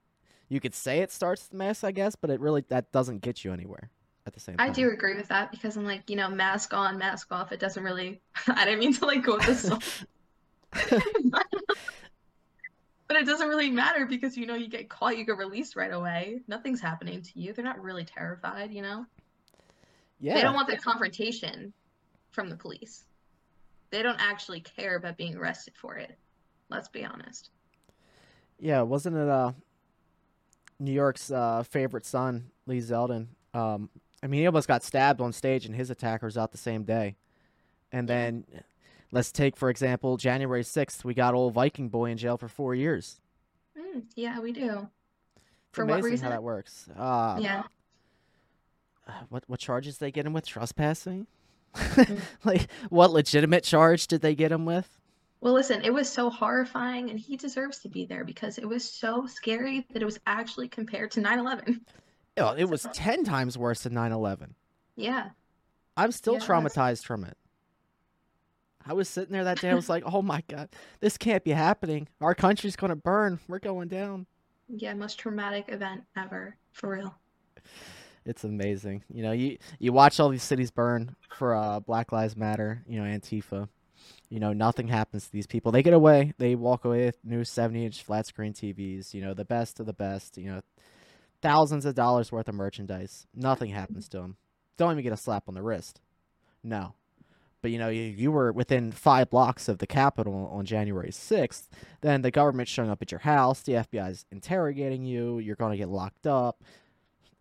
you 0.50 0.60
could 0.60 0.76
say 0.76 1.00
it 1.00 1.12
starts 1.12 1.48
the 1.48 1.58
mask, 1.58 1.84
I 1.84 1.92
guess, 1.92 2.16
but 2.16 2.30
it 2.30 2.40
really 2.40 2.64
that 2.70 2.92
doesn't 2.92 3.22
get 3.22 3.44
you 3.44 3.54
anywhere 3.54 3.90
at 4.28 4.34
the 4.34 4.40
same 4.40 4.58
time. 4.58 4.70
I 4.70 4.74
do 4.74 4.90
agree 4.92 5.16
with 5.16 5.30
that 5.30 5.52
because 5.52 5.78
I'm 5.78 5.86
like, 5.86 6.10
you 6.10 6.16
know, 6.16 6.30
mask 6.30 6.74
on, 6.74 6.98
mask 6.98 7.32
off. 7.32 7.52
It 7.52 7.60
doesn't 7.60 7.84
really. 7.84 8.22
I 8.48 8.66
didn't 8.66 8.80
mean 8.80 8.94
to 8.94 9.06
like 9.06 9.24
go 9.24 9.38
this. 9.40 9.70
but 13.08 13.18
it 13.18 13.26
doesn't 13.26 13.48
really 13.48 13.70
matter 13.70 14.06
because 14.06 14.38
you 14.38 14.46
know 14.46 14.56
you 14.56 14.68
get 14.68 14.90
caught, 14.90 15.18
you 15.18 15.26
get 15.26 15.38
released 15.38 15.76
right 15.76 15.94
away. 15.94 16.42
Nothing's 16.48 16.82
happening 16.82 17.22
to 17.22 17.40
you. 17.40 17.54
They're 17.54 17.66
not 17.66 17.82
really 17.82 18.06
terrified, 18.06 18.72
you 18.72 18.82
know. 18.82 19.06
Yeah. 20.20 20.36
They 20.36 20.42
don't 20.42 20.56
want 20.56 20.70
the 20.70 20.78
confrontation 20.78 21.74
from 22.32 22.50
the 22.50 22.56
police. 22.56 23.06
They 23.92 24.02
don't 24.02 24.20
actually 24.20 24.62
care 24.62 24.96
about 24.96 25.18
being 25.18 25.36
arrested 25.36 25.74
for 25.76 25.98
it. 25.98 26.18
Let's 26.70 26.90
be 26.90 27.06
honest. 27.06 27.52
Yeah, 28.60 28.82
wasn't 28.82 29.18
it 29.18 29.28
uh 29.28 29.52
New 30.80 30.92
York's 30.92 31.32
uh, 31.32 31.64
favorite 31.64 32.06
son, 32.06 32.52
Lee 32.66 32.80
Zeldin? 32.80 33.28
Um, 33.54 33.90
I 34.22 34.28
mean, 34.28 34.42
he 34.42 34.48
almost 34.48 34.68
got 34.68 34.84
stabbed 34.84 35.22
on 35.22 35.32
stage, 35.32 35.66
and 35.66 35.76
his 35.76 35.90
attacker 35.90 36.26
was 36.26 36.38
out 36.38 36.52
the 36.52 36.58
same 36.58 36.84
day. 36.84 37.16
And 37.92 38.08
then, 38.08 38.46
let's 39.12 39.32
take 39.32 39.56
for 39.56 39.70
example, 39.70 40.18
January 40.18 40.64
sixth, 40.64 41.04
we 41.06 41.14
got 41.14 41.34
old 41.34 41.54
Viking 41.54 41.90
boy 41.90 42.12
in 42.12 42.18
jail 42.18 42.38
for 42.38 42.48
four 42.48 42.76
years. 42.76 43.20
Mm, 43.78 44.04
yeah, 44.16 44.40
we 44.40 44.52
do. 44.52 44.88
It's 45.38 45.44
For 45.72 45.86
what 45.86 46.04
reason? 46.04 46.26
how 46.26 46.30
that 46.32 46.44
works. 46.44 46.88
Uh, 46.98 47.38
Yeah. 47.42 47.64
What 49.30 49.44
what 49.48 49.60
charges 49.60 49.98
they 50.00 50.12
get 50.12 50.26
him 50.26 50.34
with? 50.34 50.46
Trespassing. 50.48 51.28
like, 52.46 52.68
what 52.90 53.12
legitimate 53.12 53.64
charge 53.64 54.08
did 54.08 54.22
they 54.22 54.34
get 54.34 54.52
him 54.52 54.66
with? 54.66 54.98
Well, 55.42 55.54
listen, 55.54 55.82
it 55.84 55.94
was 55.94 56.10
so 56.10 56.30
horrifying, 56.30 57.10
and 57.12 57.20
he 57.20 57.36
deserves 57.38 57.80
to 57.80 57.90
be 57.90 58.06
there 58.06 58.24
because 58.24 58.58
it 58.58 58.68
was 58.68 58.90
so 58.90 59.28
scary 59.28 59.86
that 59.92 60.02
it 60.02 60.06
was 60.06 60.18
actually 60.26 60.70
compared 60.70 61.12
to 61.12 61.22
9 61.22 61.38
11. 61.38 61.82
Oh, 62.38 62.54
it 62.58 62.66
was 62.70 62.88
ten 62.94 63.24
times 63.24 63.58
worse 63.58 63.84
than 63.84 63.94
9-11. 63.94 64.52
Yeah. 64.96 65.30
I'm 65.96 66.12
still 66.12 66.34
Yeah, 66.36 66.40
traumatized 66.40 67.06
from 67.06 67.24
it. 67.26 67.38
I 68.86 68.94
was 68.94 69.10
sitting 69.10 69.34
there 69.34 69.44
that 69.46 69.60
day. 69.62 69.70
I 69.70 69.76
was 69.76 69.90
like, 69.90 70.04
"Oh 70.06 70.22
my 70.22 70.44
god, 70.48 70.70
this 71.00 71.18
can't 71.18 71.44
be 71.44 71.52
happening. 71.52 72.08
Our 72.22 72.36
country's 72.36 72.76
gonna 72.76 72.96
burn. 72.96 73.40
We're 73.48 73.60
going 73.60 73.88
down." 73.88 74.28
Yeah, 74.68 74.94
most 74.94 75.20
traumatic 75.20 75.66
event 75.70 76.04
ever. 76.16 76.58
For 76.72 76.90
real. 76.90 77.16
It's 78.26 78.44
amazing. 78.44 79.04
You 79.14 79.24
know, 79.24 79.32
you 79.32 79.58
you 79.80 79.94
watch 79.94 80.20
all 80.20 80.30
these 80.30 80.44
cities 80.44 80.72
burn 80.72 81.16
for 81.30 81.56
uh, 81.56 81.80
Black 81.80 82.12
Lives 82.12 82.36
Matter. 82.36 82.84
You 82.88 83.00
know, 83.00 83.06
Antifa. 83.06 83.70
You 84.30 84.40
know, 84.40 84.54
nothing 84.54 84.88
happens 84.88 85.26
to 85.26 85.32
these 85.32 85.48
people. 85.48 85.72
They 85.72 85.84
get 85.84 85.94
away. 85.94 86.34
They 86.38 86.56
walk 86.56 86.86
away 86.86 87.06
with 87.06 87.24
new 87.24 87.42
70-inch 87.42 88.04
flat 88.04 88.26
screen 88.26 88.54
TVs. 88.54 89.14
You 89.14 89.22
know, 89.22 89.34
the 89.34 89.46
best 89.46 89.80
of 89.80 89.86
the 89.86 89.94
best. 89.94 90.38
You 90.38 90.52
know, 90.52 90.62
thousands 91.42 91.86
of 91.86 91.94
dollars 91.94 92.32
worth 92.32 92.50
of 92.50 92.56
merchandise. 92.56 93.28
Nothing 93.36 93.70
happens 93.70 94.10
to 94.10 94.18
them. 94.18 94.38
Don't 94.78 94.92
even 94.92 95.04
get 95.04 95.14
a 95.14 95.18
slap 95.18 95.44
on 95.48 95.54
the 95.54 95.62
wrist. 95.62 96.02
No. 96.64 96.96
But 97.66 97.72
you 97.72 97.80
know, 97.80 97.90
you, 97.90 98.04
you 98.04 98.32
were 98.32 98.52
within 98.52 98.92
five 98.92 99.32
blocks 99.32 99.68
of 99.68 99.80
the 99.80 99.88
Capitol 99.88 100.52
on 100.54 100.68
January 100.68 101.10
6th. 101.10 101.64
Then 102.02 102.22
the 102.22 102.30
government's 102.30 102.72
showing 102.72 102.92
up 102.92 103.02
at 103.02 103.10
your 103.10 103.22
house. 103.22 103.64
The 103.64 103.72
FBI's 103.72 104.24
interrogating 104.32 105.04
you. 105.04 105.40
You're 105.40 105.56
going 105.56 105.72
to 105.72 105.78
get 105.78 105.90
locked 105.90 106.28
up. 106.28 106.64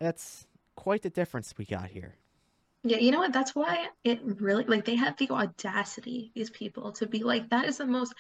That's 0.01 0.47
quite 0.77 1.03
the 1.03 1.11
difference 1.11 1.53
we 1.59 1.67
got 1.67 1.89
here. 1.89 2.15
Yeah, 2.85 2.97
you 2.97 3.11
know 3.11 3.19
what? 3.19 3.35
That's 3.35 3.55
why 3.55 3.89
it 4.03 4.21
really 4.25 4.65
like 4.65 4.87
they 4.87 4.95
have 4.97 5.15
the 5.19 5.29
audacity, 5.29 6.33
these 6.35 6.49
people, 6.49 6.93
to 6.93 7.07
be 7.07 7.23
like, 7.23 7.51
that 7.51 7.67
is 7.67 7.77
the 7.77 7.85
most 7.85 8.15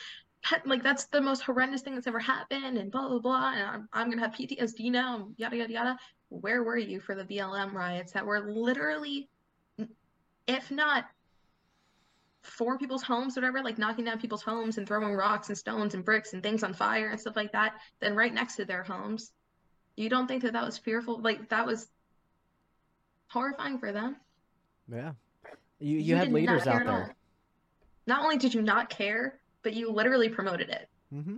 like 0.67 0.83
that's 0.83 1.07
the 1.07 1.23
most 1.23 1.41
horrendous 1.41 1.81
thing 1.81 1.95
that's 1.95 2.07
ever 2.07 2.19
happened, 2.19 2.77
and 2.77 2.93
blah 2.93 3.09
blah 3.09 3.19
blah, 3.19 3.53
and 3.55 3.63
I'm 3.63 3.89
I'm 3.95 4.11
gonna 4.11 4.21
have 4.21 4.33
PTSD 4.33 4.93
now, 4.93 5.29
yada 5.39 5.57
yada 5.57 5.73
yada. 5.73 5.99
Where 6.29 6.63
were 6.65 6.77
you 6.77 7.01
for 7.01 7.15
the 7.15 7.25
BLM 7.25 7.73
riots 7.73 8.13
that 8.13 8.27
were 8.27 8.41
literally, 8.41 9.31
if 10.47 10.71
not 10.71 11.07
for 12.45 12.79
people's 12.79 13.03
homes, 13.03 13.37
whatever, 13.37 13.63
like 13.63 13.79
knocking 13.79 14.05
down 14.05 14.21
people's 14.21 14.43
homes 14.43 14.79
and 14.79 14.87
throwing 14.87 15.15
rocks 15.15 15.49
and 15.49 15.57
stones 15.59 15.95
and 15.95 16.05
bricks 16.05 16.33
and 16.35 16.43
things 16.43 16.63
on 16.63 16.75
fire 16.75 17.09
and 17.11 17.19
stuff 17.21 17.37
like 17.37 17.53
that, 17.53 17.75
then 18.01 18.15
right 18.15 18.33
next 18.33 18.57
to 18.57 18.65
their 18.65 18.83
homes. 18.83 19.33
You 19.97 20.09
don't 20.09 20.27
think 20.27 20.43
that 20.43 20.53
that 20.53 20.65
was 20.65 20.77
fearful? 20.79 21.21
Like 21.21 21.49
that 21.49 21.67
was 21.67 21.89
horrifying 23.29 23.79
for 23.79 23.93
them? 23.93 24.17
Yeah. 24.93 25.13
You 25.81 25.97
you, 25.99 25.99
You 25.99 26.17
had 26.17 26.33
leaders 26.33 26.67
out 26.67 26.83
at 26.83 26.87
all. 26.87 26.95
there. 26.97 27.15
Not 28.07 28.23
only 28.23 28.37
did 28.37 28.53
you 28.55 28.61
not 28.63 28.91
care, 28.91 29.41
but 29.63 29.73
you 29.73 29.91
literally 29.91 30.29
promoted 30.29 30.69
it. 30.69 30.89
hmm 31.11 31.37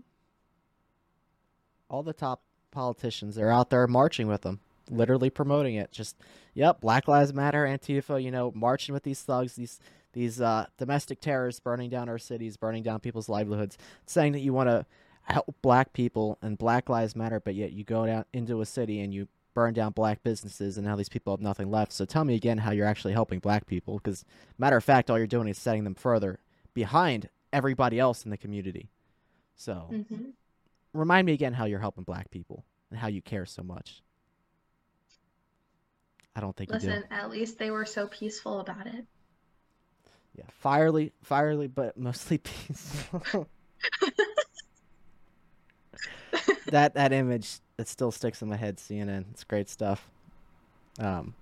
All 1.88 2.03
the 2.03 2.12
top 2.12 2.42
politicians 2.73 3.38
are 3.38 3.51
out 3.51 3.71
there 3.71 3.87
marching 3.87 4.27
with 4.27 4.42
them, 4.42 4.61
literally 4.90 5.31
promoting 5.31 5.77
it. 5.77 5.92
Just, 5.92 6.16
yep, 6.55 6.81
Black 6.81 7.07
Lives 7.07 7.33
Matter, 7.33 7.64
Antifa, 7.64 8.23
you 8.23 8.31
know, 8.31 8.53
marching 8.55 8.92
with 8.92 9.05
these 9.05 9.23
thugs, 9.23 9.55
these 9.55 9.79
these 10.16 10.40
uh, 10.40 10.66
domestic 10.79 11.20
terrorists 11.20 11.61
burning 11.61 11.90
down 11.90 12.09
our 12.09 12.18
cities, 12.18 12.57
burning 12.57 12.83
down 12.83 13.00
people's 13.00 13.29
livelihoods, 13.29 13.76
saying 14.07 14.33
that 14.33 14.40
you 14.40 14.55
want 14.55 14.70
to 14.70 14.87
help 15.24 15.55
black 15.61 15.92
people 15.92 16.38
and 16.40 16.57
Black 16.57 16.88
Lives 16.88 17.14
Matter, 17.14 17.38
but 17.38 17.55
yet 17.55 17.72
you 17.72 17.85
go 17.85 18.07
down 18.07 18.24
into 18.33 18.62
a 18.62 18.66
city 18.66 19.00
and 19.00 19.12
you 19.12 19.29
burn 19.52 19.74
down 19.74 19.92
black 19.92 20.22
businesses 20.22 20.79
and 20.79 20.87
now 20.87 20.96
these 20.96 21.11
people 21.11 21.35
have 21.35 21.40
nothing 21.40 21.70
left. 21.70 21.92
So 21.92 22.07
tell 22.07 22.24
me 22.24 22.35
again 22.35 22.59
how 22.59 22.70
you're 22.70 22.87
actually 22.87 23.12
helping 23.12 23.40
black 23.40 23.66
people, 23.66 23.98
because 23.98 24.24
matter 24.57 24.79
of 24.79 24.85
fact, 24.85 25.11
all 25.11 25.18
you're 25.18 25.26
doing 25.26 25.48
is 25.48 25.59
setting 25.59 25.85
them 25.85 25.94
further 25.94 26.40
behind 26.72 27.29
everybody 27.52 27.98
else 28.00 28.24
in 28.24 28.31
the 28.31 28.38
community. 28.38 28.88
So 29.55 29.94
hmm 30.09 30.31
remind 30.94 31.26
me 31.26 31.35
again 31.35 31.52
how 31.52 31.66
you're 31.66 31.81
helping 31.81 32.05
black 32.05 32.31
people 32.31 32.64
and 32.90 32.98
how 32.98 33.09
you 33.09 33.20
care 33.20 33.44
so 33.44 33.62
much. 33.62 34.02
I 36.35 36.40
don't 36.40 36.57
think 36.57 36.70
you 36.70 36.76
Listen, 36.76 37.05
at 37.11 37.31
least 37.31 37.59
they 37.59 37.70
were 37.70 37.85
so 37.85 38.07
peaceful 38.07 38.61
about 38.61 38.87
it. 38.87 39.05
Yeah, 40.37 40.44
fierily, 40.59 41.12
fierily, 41.22 41.66
but 41.66 41.96
mostly 41.96 42.38
peaceful. 42.44 43.49
that 46.70 46.94
that 46.94 47.12
image 47.12 47.59
it 47.79 47.88
still 47.88 48.11
sticks 48.11 48.42
in 48.42 48.49
my 48.49 48.57
head. 48.57 48.77
CNN, 48.77 49.25
it's 49.31 49.44
great 49.44 49.68
stuff. 49.68 50.09
Um, 50.99 51.35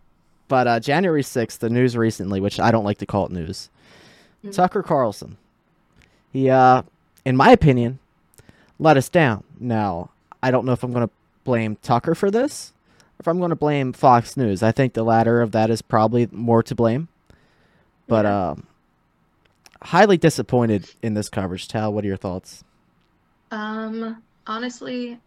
but 0.48 0.66
uh, 0.66 0.80
January 0.80 1.22
sixth, 1.22 1.60
the 1.60 1.70
news 1.70 1.96
recently, 1.96 2.40
which 2.40 2.58
I 2.60 2.70
don't 2.70 2.84
like 2.84 2.98
to 2.98 3.06
call 3.06 3.26
it 3.26 3.32
news. 3.32 3.70
Mm. 4.44 4.52
Tucker 4.54 4.82
Carlson, 4.82 5.36
he, 6.32 6.50
uh, 6.50 6.82
in 7.24 7.36
my 7.36 7.50
opinion, 7.50 7.98
let 8.78 8.96
us 8.96 9.08
down. 9.08 9.44
Now, 9.58 10.10
I 10.42 10.50
don't 10.50 10.66
know 10.66 10.72
if 10.72 10.82
I'm 10.82 10.92
going 10.92 11.06
to 11.06 11.14
blame 11.44 11.76
Tucker 11.82 12.14
for 12.14 12.30
this, 12.30 12.72
if 13.18 13.26
I'm 13.26 13.38
going 13.38 13.50
to 13.50 13.56
blame 13.56 13.92
Fox 13.92 14.36
News. 14.36 14.62
I 14.62 14.72
think 14.72 14.92
the 14.92 15.04
latter 15.04 15.40
of 15.40 15.52
that 15.52 15.70
is 15.70 15.80
probably 15.82 16.28
more 16.30 16.62
to 16.64 16.74
blame. 16.74 17.08
But 18.06 18.24
Yeah. 18.26 18.50
um, 18.50 18.66
highly 19.82 20.16
disappointed 20.16 20.90
in 21.02 21.14
this 21.14 21.28
coverage. 21.28 21.68
Tal, 21.68 21.92
what 21.92 22.04
are 22.04 22.08
your 22.08 22.16
thoughts? 22.16 22.64
Um, 23.50 24.22
honestly, 24.46 25.18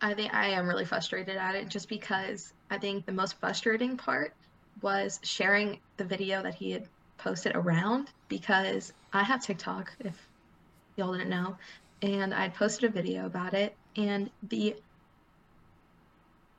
I 0.00 0.14
think 0.14 0.34
I 0.34 0.48
am 0.48 0.68
really 0.68 0.84
frustrated 0.84 1.36
at 1.36 1.54
it 1.54 1.68
just 1.68 1.88
because 1.88 2.52
I 2.70 2.78
think 2.78 3.06
the 3.06 3.12
most 3.12 3.38
frustrating 3.40 3.96
part 3.96 4.34
was 4.82 5.20
sharing 5.22 5.80
the 5.96 6.04
video 6.04 6.42
that 6.42 6.54
he 6.54 6.70
had 6.70 6.86
posted 7.18 7.56
around 7.56 8.10
because 8.28 8.92
I 9.12 9.22
have 9.22 9.42
TikTok, 9.42 9.92
if 10.00 10.28
y'all 10.96 11.12
didn't 11.12 11.30
know, 11.30 11.56
and 12.02 12.34
I 12.34 12.50
posted 12.50 12.90
a 12.90 12.92
video 12.92 13.26
about 13.26 13.54
it, 13.54 13.74
and 13.96 14.30
the 14.48 14.76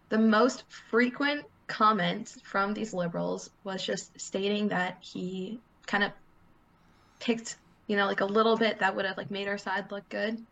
the 0.10 0.18
most 0.18 0.64
frequent 0.90 1.46
comment 1.68 2.38
from 2.44 2.74
these 2.74 2.94
liberals 2.94 3.50
was 3.64 3.84
just 3.84 4.20
stating 4.20 4.70
that 4.70 4.98
he 5.02 5.60
kind 5.86 6.04
of 6.04 6.12
picked, 7.20 7.58
you 7.88 7.96
know, 7.96 8.06
like 8.06 8.22
a 8.22 8.26
little 8.26 8.58
bit 8.58 8.80
that 8.80 8.96
would 8.96 9.06
have 9.06 9.18
like 9.18 9.32
made 9.32 9.48
our 9.48 9.58
side 9.58 9.92
look 9.92 10.08
good 10.10 10.46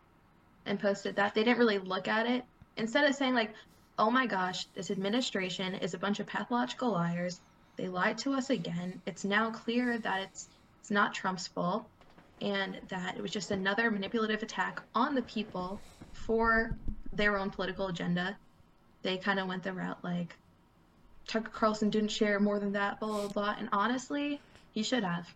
and 0.64 0.80
posted 0.80 1.16
that. 1.16 1.34
They 1.34 1.44
didn't 1.44 1.58
really 1.58 1.78
look 1.78 2.08
at 2.08 2.26
it. 2.26 2.44
Instead 2.76 3.04
of 3.04 3.14
saying 3.14 3.34
like, 3.34 3.54
"Oh 3.98 4.10
my 4.10 4.26
gosh, 4.26 4.66
this 4.74 4.90
administration 4.90 5.74
is 5.76 5.94
a 5.94 5.98
bunch 5.98 6.20
of 6.20 6.26
pathological 6.26 6.90
liars. 6.92 7.40
They 7.76 7.88
lied 7.88 8.18
to 8.18 8.34
us 8.34 8.50
again. 8.50 9.00
It's 9.06 9.24
now 9.24 9.50
clear 9.50 9.98
that 9.98 10.22
it's 10.22 10.48
it's 10.80 10.90
not 10.90 11.14
Trump's 11.14 11.46
fault 11.46 11.86
and 12.40 12.80
that 12.88 13.16
it 13.16 13.22
was 13.22 13.30
just 13.30 13.50
another 13.50 13.90
manipulative 13.90 14.42
attack 14.42 14.82
on 14.94 15.14
the 15.14 15.22
people 15.22 15.80
for 16.12 16.76
their 17.12 17.38
own 17.38 17.50
political 17.50 17.88
agenda." 17.88 18.36
They 19.02 19.18
kind 19.18 19.38
of 19.38 19.46
went 19.46 19.62
the 19.62 19.72
route 19.72 20.02
like 20.02 20.36
Tucker 21.26 21.50
Carlson 21.50 21.90
didn't 21.90 22.10
share 22.10 22.38
more 22.40 22.58
than 22.58 22.72
that, 22.72 23.00
blah 23.00 23.08
blah 23.08 23.28
blah. 23.28 23.56
And 23.58 23.68
honestly, 23.72 24.40
he 24.72 24.82
should 24.82 25.04
have. 25.04 25.32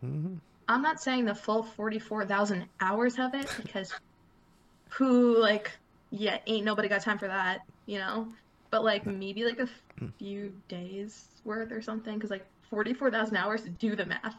Hmm 0.00 0.34
I'm 0.70 0.82
not 0.82 1.00
saying 1.00 1.24
the 1.24 1.34
full 1.34 1.62
44,000 1.62 2.66
hours 2.80 3.18
of 3.18 3.34
it 3.34 3.50
because 3.56 3.92
who 4.90 5.38
like 5.38 5.70
yeah, 6.10 6.38
ain't 6.46 6.64
nobody 6.64 6.88
got 6.88 7.02
time 7.02 7.18
for 7.18 7.28
that, 7.28 7.60
you 7.86 7.98
know? 7.98 8.28
But 8.70 8.84
like 8.84 9.06
maybe 9.06 9.44
like 9.44 9.58
a 9.60 9.68
few 10.18 10.52
days 10.68 11.26
worth 11.44 11.72
or 11.72 11.80
something 11.82 12.14
because 12.14 12.30
like 12.30 12.46
44,000 12.70 13.36
hours 13.36 13.62
do 13.78 13.96
the 13.96 14.04
math. 14.06 14.34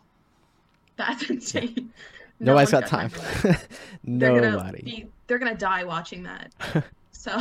That's 0.97 1.29
insane. 1.29 1.91
No 2.39 2.53
Nobody's 2.53 2.71
got 2.71 2.85
time. 2.87 3.09
for 3.09 3.19
that. 3.19 3.67
They're 4.03 4.31
gonna 4.33 4.51
Nobody. 4.51 4.81
be 4.83 5.07
they're 5.27 5.39
gonna 5.39 5.55
die 5.55 5.83
watching 5.83 6.23
that. 6.23 6.51
So 7.11 7.37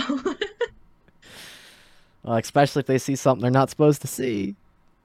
Well, 2.24 2.36
especially 2.36 2.80
if 2.80 2.86
they 2.86 2.98
see 2.98 3.14
something 3.16 3.42
they're 3.42 3.50
not 3.50 3.70
supposed 3.70 4.00
to 4.02 4.08
see. 4.08 4.56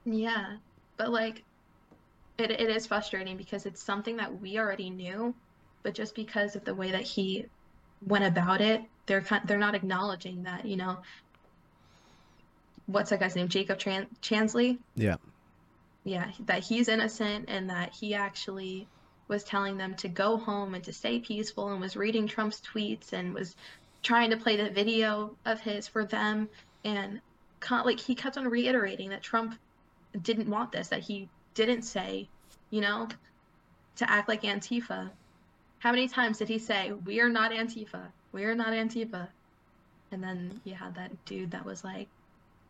yeah. 0.04 0.56
But 0.96 1.10
like 1.12 1.44
it 2.38 2.50
it 2.50 2.70
is 2.70 2.86
frustrating 2.86 3.36
because 3.36 3.66
it's 3.66 3.82
something 3.82 4.16
that 4.16 4.40
we 4.40 4.58
already 4.58 4.90
knew, 4.90 5.34
but 5.82 5.94
just 5.94 6.14
because 6.14 6.56
of 6.56 6.64
the 6.64 6.74
way 6.74 6.90
that 6.92 7.02
he 7.02 7.46
went 8.04 8.24
about 8.24 8.60
it, 8.60 8.82
they're 9.06 9.24
they're 9.46 9.58
not 9.58 9.74
acknowledging 9.74 10.42
that, 10.44 10.64
you 10.64 10.76
know, 10.76 10.98
what's 12.86 13.10
that 13.10 13.20
guy's 13.20 13.36
name? 13.36 13.48
Jacob 13.48 13.78
Tran 13.78 14.06
Chansley? 14.20 14.78
Yeah. 14.94 15.16
Yeah, 16.04 16.30
that 16.46 16.62
he's 16.62 16.88
innocent 16.88 17.46
and 17.48 17.70
that 17.70 17.94
he 17.94 18.14
actually 18.14 18.86
was 19.26 19.42
telling 19.42 19.78
them 19.78 19.94
to 19.94 20.08
go 20.08 20.36
home 20.36 20.74
and 20.74 20.84
to 20.84 20.92
stay 20.92 21.18
peaceful 21.18 21.70
and 21.70 21.80
was 21.80 21.96
reading 21.96 22.26
Trump's 22.26 22.60
tweets 22.60 23.14
and 23.14 23.32
was 23.32 23.56
trying 24.02 24.30
to 24.30 24.36
play 24.36 24.56
the 24.56 24.68
video 24.68 25.34
of 25.46 25.60
his 25.60 25.88
for 25.88 26.04
them 26.04 26.50
and 26.84 27.20
like 27.70 27.98
he 27.98 28.14
kept 28.14 28.36
on 28.36 28.46
reiterating 28.46 29.08
that 29.08 29.22
Trump 29.22 29.58
didn't 30.20 30.50
want 30.50 30.72
this, 30.72 30.88
that 30.88 31.00
he 31.00 31.28
didn't 31.54 31.82
say, 31.82 32.28
you 32.70 32.80
know, 32.80 33.08
to 33.96 34.10
act 34.10 34.28
like 34.28 34.42
Antifa. 34.42 35.10
How 35.78 35.90
many 35.90 36.08
times 36.08 36.38
did 36.38 36.48
he 36.48 36.58
say, 36.58 36.92
"We 36.92 37.20
are 37.20 37.28
not 37.28 37.52
Antifa. 37.52 38.06
We 38.32 38.44
are 38.44 38.54
not 38.54 38.68
Antifa"? 38.68 39.28
And 40.12 40.22
then 40.22 40.60
you 40.64 40.74
had 40.74 40.94
that 40.96 41.24
dude 41.26 41.50
that 41.52 41.64
was 41.64 41.84
like, 41.84 42.08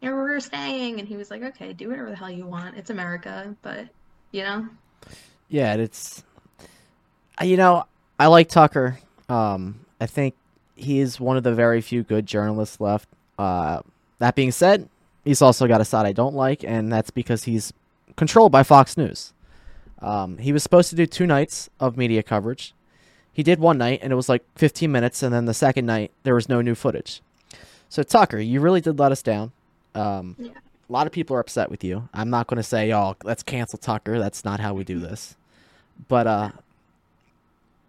"Yeah, 0.00 0.12
we're 0.12 0.40
staying," 0.40 0.98
and 0.98 1.08
he 1.08 1.16
was 1.16 1.30
like, 1.30 1.42
"Okay, 1.42 1.72
do 1.72 1.88
whatever 1.88 2.10
the 2.10 2.16
hell 2.16 2.30
you 2.30 2.46
want. 2.46 2.76
It's 2.76 2.90
America." 2.90 3.54
But 3.62 3.88
you 4.32 4.42
know, 4.42 4.68
Yeah, 5.48 5.74
it's 5.74 6.24
uh, 7.40 7.44
you 7.44 7.56
know, 7.56 7.84
I 8.18 8.26
like 8.28 8.48
Tucker. 8.48 8.98
Um, 9.28 9.80
I 10.00 10.06
think 10.06 10.34
he 10.76 11.00
is 11.00 11.20
one 11.20 11.36
of 11.36 11.42
the 11.44 11.54
very 11.54 11.80
few 11.80 12.02
good 12.02 12.26
journalists 12.26 12.80
left. 12.80 13.08
Uh, 13.38 13.82
that 14.18 14.34
being 14.34 14.52
said, 14.52 14.88
he's 15.24 15.42
also 15.42 15.66
got 15.66 15.80
a 15.80 15.84
side 15.84 16.06
I 16.06 16.12
don't 16.12 16.34
like, 16.34 16.64
and 16.64 16.92
that's 16.92 17.10
because 17.10 17.44
he's 17.44 17.72
controlled 18.16 18.52
by 18.52 18.62
Fox 18.62 18.96
News. 18.96 19.32
Um, 20.00 20.38
he 20.38 20.52
was 20.52 20.62
supposed 20.62 20.90
to 20.90 20.96
do 20.96 21.06
two 21.06 21.26
nights 21.26 21.70
of 21.80 21.96
media 21.96 22.22
coverage. 22.22 22.74
He 23.32 23.42
did 23.42 23.58
one 23.58 23.78
night, 23.78 24.00
and 24.02 24.12
it 24.12 24.16
was 24.16 24.28
like 24.28 24.44
15 24.56 24.90
minutes, 24.92 25.22
and 25.22 25.34
then 25.34 25.46
the 25.46 25.54
second 25.54 25.86
night 25.86 26.12
there 26.22 26.34
was 26.34 26.48
no 26.48 26.60
new 26.60 26.74
footage. 26.74 27.20
So 27.88 28.02
Tucker, 28.02 28.38
you 28.38 28.60
really 28.60 28.80
did 28.80 28.98
let 28.98 29.12
us 29.12 29.22
down. 29.22 29.52
Um, 29.94 30.36
Yeah. 30.38 30.50
A 30.88 30.92
lot 30.92 31.06
of 31.06 31.12
people 31.14 31.34
are 31.34 31.40
upset 31.40 31.70
with 31.70 31.82
you. 31.82 32.10
I'm 32.12 32.28
not 32.28 32.46
going 32.46 32.58
to 32.58 32.62
say, 32.62 32.92
"Oh, 32.92 33.16
let's 33.24 33.42
cancel 33.42 33.78
Tucker." 33.78 34.18
That's 34.18 34.44
not 34.44 34.60
how 34.60 34.74
we 34.74 34.84
do 34.84 34.98
this. 35.00 35.34
But 36.08 36.26
uh, 36.26 36.50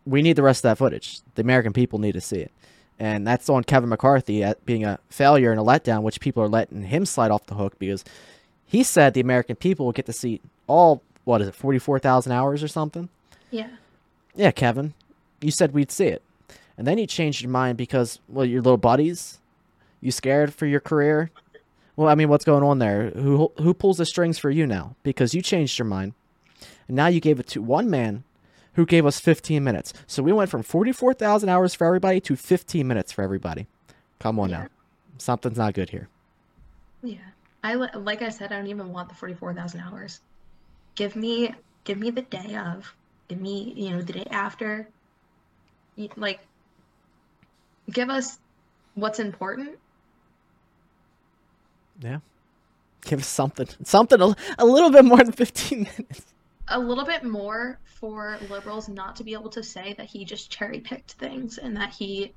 we 0.06 0.22
need 0.22 0.38
the 0.38 0.44
rest 0.44 0.60
of 0.60 0.70
that 0.70 0.78
footage. 0.78 1.20
The 1.36 1.42
American 1.42 1.74
people 1.74 2.00
need 2.00 2.14
to 2.14 2.22
see 2.22 2.38
it. 2.38 2.52
And 2.98 3.28
that's 3.28 3.50
on 3.50 3.66
Kevin 3.66 3.90
McCarthy 3.90 4.44
at 4.44 4.66
being 4.66 4.86
a 4.86 5.00
failure 5.10 5.52
and 5.52 5.60
a 5.60 5.64
letdown, 5.64 6.04
which 6.04 6.22
people 6.22 6.42
are 6.42 6.48
letting 6.48 6.84
him 6.84 7.06
slide 7.06 7.32
off 7.32 7.46
the 7.48 7.56
hook 7.56 7.78
because 7.80 8.06
he 8.66 8.84
said 8.84 9.14
the 9.14 9.22
American 9.22 9.56
people 9.56 9.86
will 9.86 9.94
get 9.94 10.06
to 10.08 10.14
see 10.14 10.42
all, 10.68 11.02
what 11.24 11.42
is 11.42 11.48
it, 11.48 11.56
44,000 11.56 12.32
hours 12.32 12.64
or 12.64 12.68
something? 12.68 13.10
yeah, 13.52 13.70
Yeah, 14.36 14.52
Kevin, 14.52 14.94
you 15.42 15.52
said 15.52 15.74
we'd 15.74 15.92
see 15.92 16.08
it. 16.08 16.22
And 16.78 16.86
then 16.86 16.98
you 16.98 17.08
changed 17.08 17.42
your 17.42 17.52
mind 17.52 17.78
because, 17.78 18.20
well, 18.28 18.46
your 18.46 18.62
little 18.62 18.78
buddies, 18.78 19.40
you 20.02 20.12
scared 20.12 20.54
for 20.54 20.66
your 20.66 20.82
career? 20.82 21.32
Well, 21.96 22.10
I 22.10 22.16
mean, 22.16 22.28
what's 22.28 22.44
going 22.44 22.64
on 22.64 22.80
there? 22.80 23.12
Who 23.12 23.50
who 23.58 23.74
pulls 23.74 23.98
the 23.98 24.06
strings 24.06 24.38
for 24.38 24.50
you 24.52 24.68
now? 24.68 24.96
Because 25.04 25.34
you 25.34 25.42
changed 25.42 25.80
your 25.80 25.86
mind. 25.86 26.14
And 26.90 26.98
now 26.98 27.08
you 27.08 27.22
gave 27.22 27.40
it 27.40 27.48
to 27.48 27.62
one 27.62 27.90
man 27.90 28.26
who 28.74 28.86
gave 28.86 29.06
us 29.06 29.22
15 29.22 29.64
minutes. 29.64 29.94
So 30.06 30.22
we 30.22 30.34
went 30.34 30.50
from 30.52 30.62
44,000 30.64 31.48
hours 31.48 31.74
for 31.74 31.88
everybody 31.88 32.20
to 32.20 32.36
15 32.36 32.86
minutes 32.86 33.14
for 33.14 33.22
everybody. 33.22 33.68
Come 34.20 34.38
on 34.40 34.50
Yeah. 34.50 34.58
now. 34.64 34.68
Something's 35.18 35.58
not 35.58 35.74
good 35.74 35.92
here. 35.92 36.10
yeah. 37.02 37.18
I 37.66 37.74
like 37.76 38.22
I 38.22 38.30
said, 38.30 38.52
I 38.52 38.58
don't 38.58 38.68
even 38.68 38.92
want 38.94 39.10
the 39.10 39.16
forty-four 39.16 39.54
thousand 39.54 39.82
hours. 39.82 40.22
Give 40.96 41.16
me, 41.16 41.54
give 41.84 41.98
me 41.98 42.12
the 42.12 42.22
day 42.22 42.56
of. 42.56 42.94
Give 43.28 43.42
me, 43.42 43.74
you 43.76 43.92
know, 43.92 44.02
the 44.02 44.14
day 44.14 44.28
after. 44.32 44.88
Like, 46.16 46.40
give 47.92 48.10
us 48.10 48.40
what's 48.96 49.20
important 49.20 49.78
Yeah. 52.02 52.20
Give 53.06 53.20
us 53.20 53.28
something. 53.28 53.68
Something 53.84 54.22
a, 54.22 54.36
a 54.60 54.66
little 54.66 54.92
bit 54.92 55.06
more 55.06 55.18
than 55.18 55.32
15 55.32 55.84
minutes. 55.84 56.26
a 56.68 56.80
little 56.80 57.06
bit 57.06 57.24
more 57.24 57.80
for 57.86 58.38
liberals 58.50 58.90
not 58.90 59.16
to 59.18 59.24
be 59.24 59.34
able 59.34 59.50
to 59.52 59.64
say 59.64 59.94
that 59.98 60.08
he 60.08 60.26
just 60.26 60.50
cherry 60.52 60.80
picked 60.80 61.14
things 61.14 61.58
and 61.58 61.76
that 61.78 61.92
he 61.94 62.34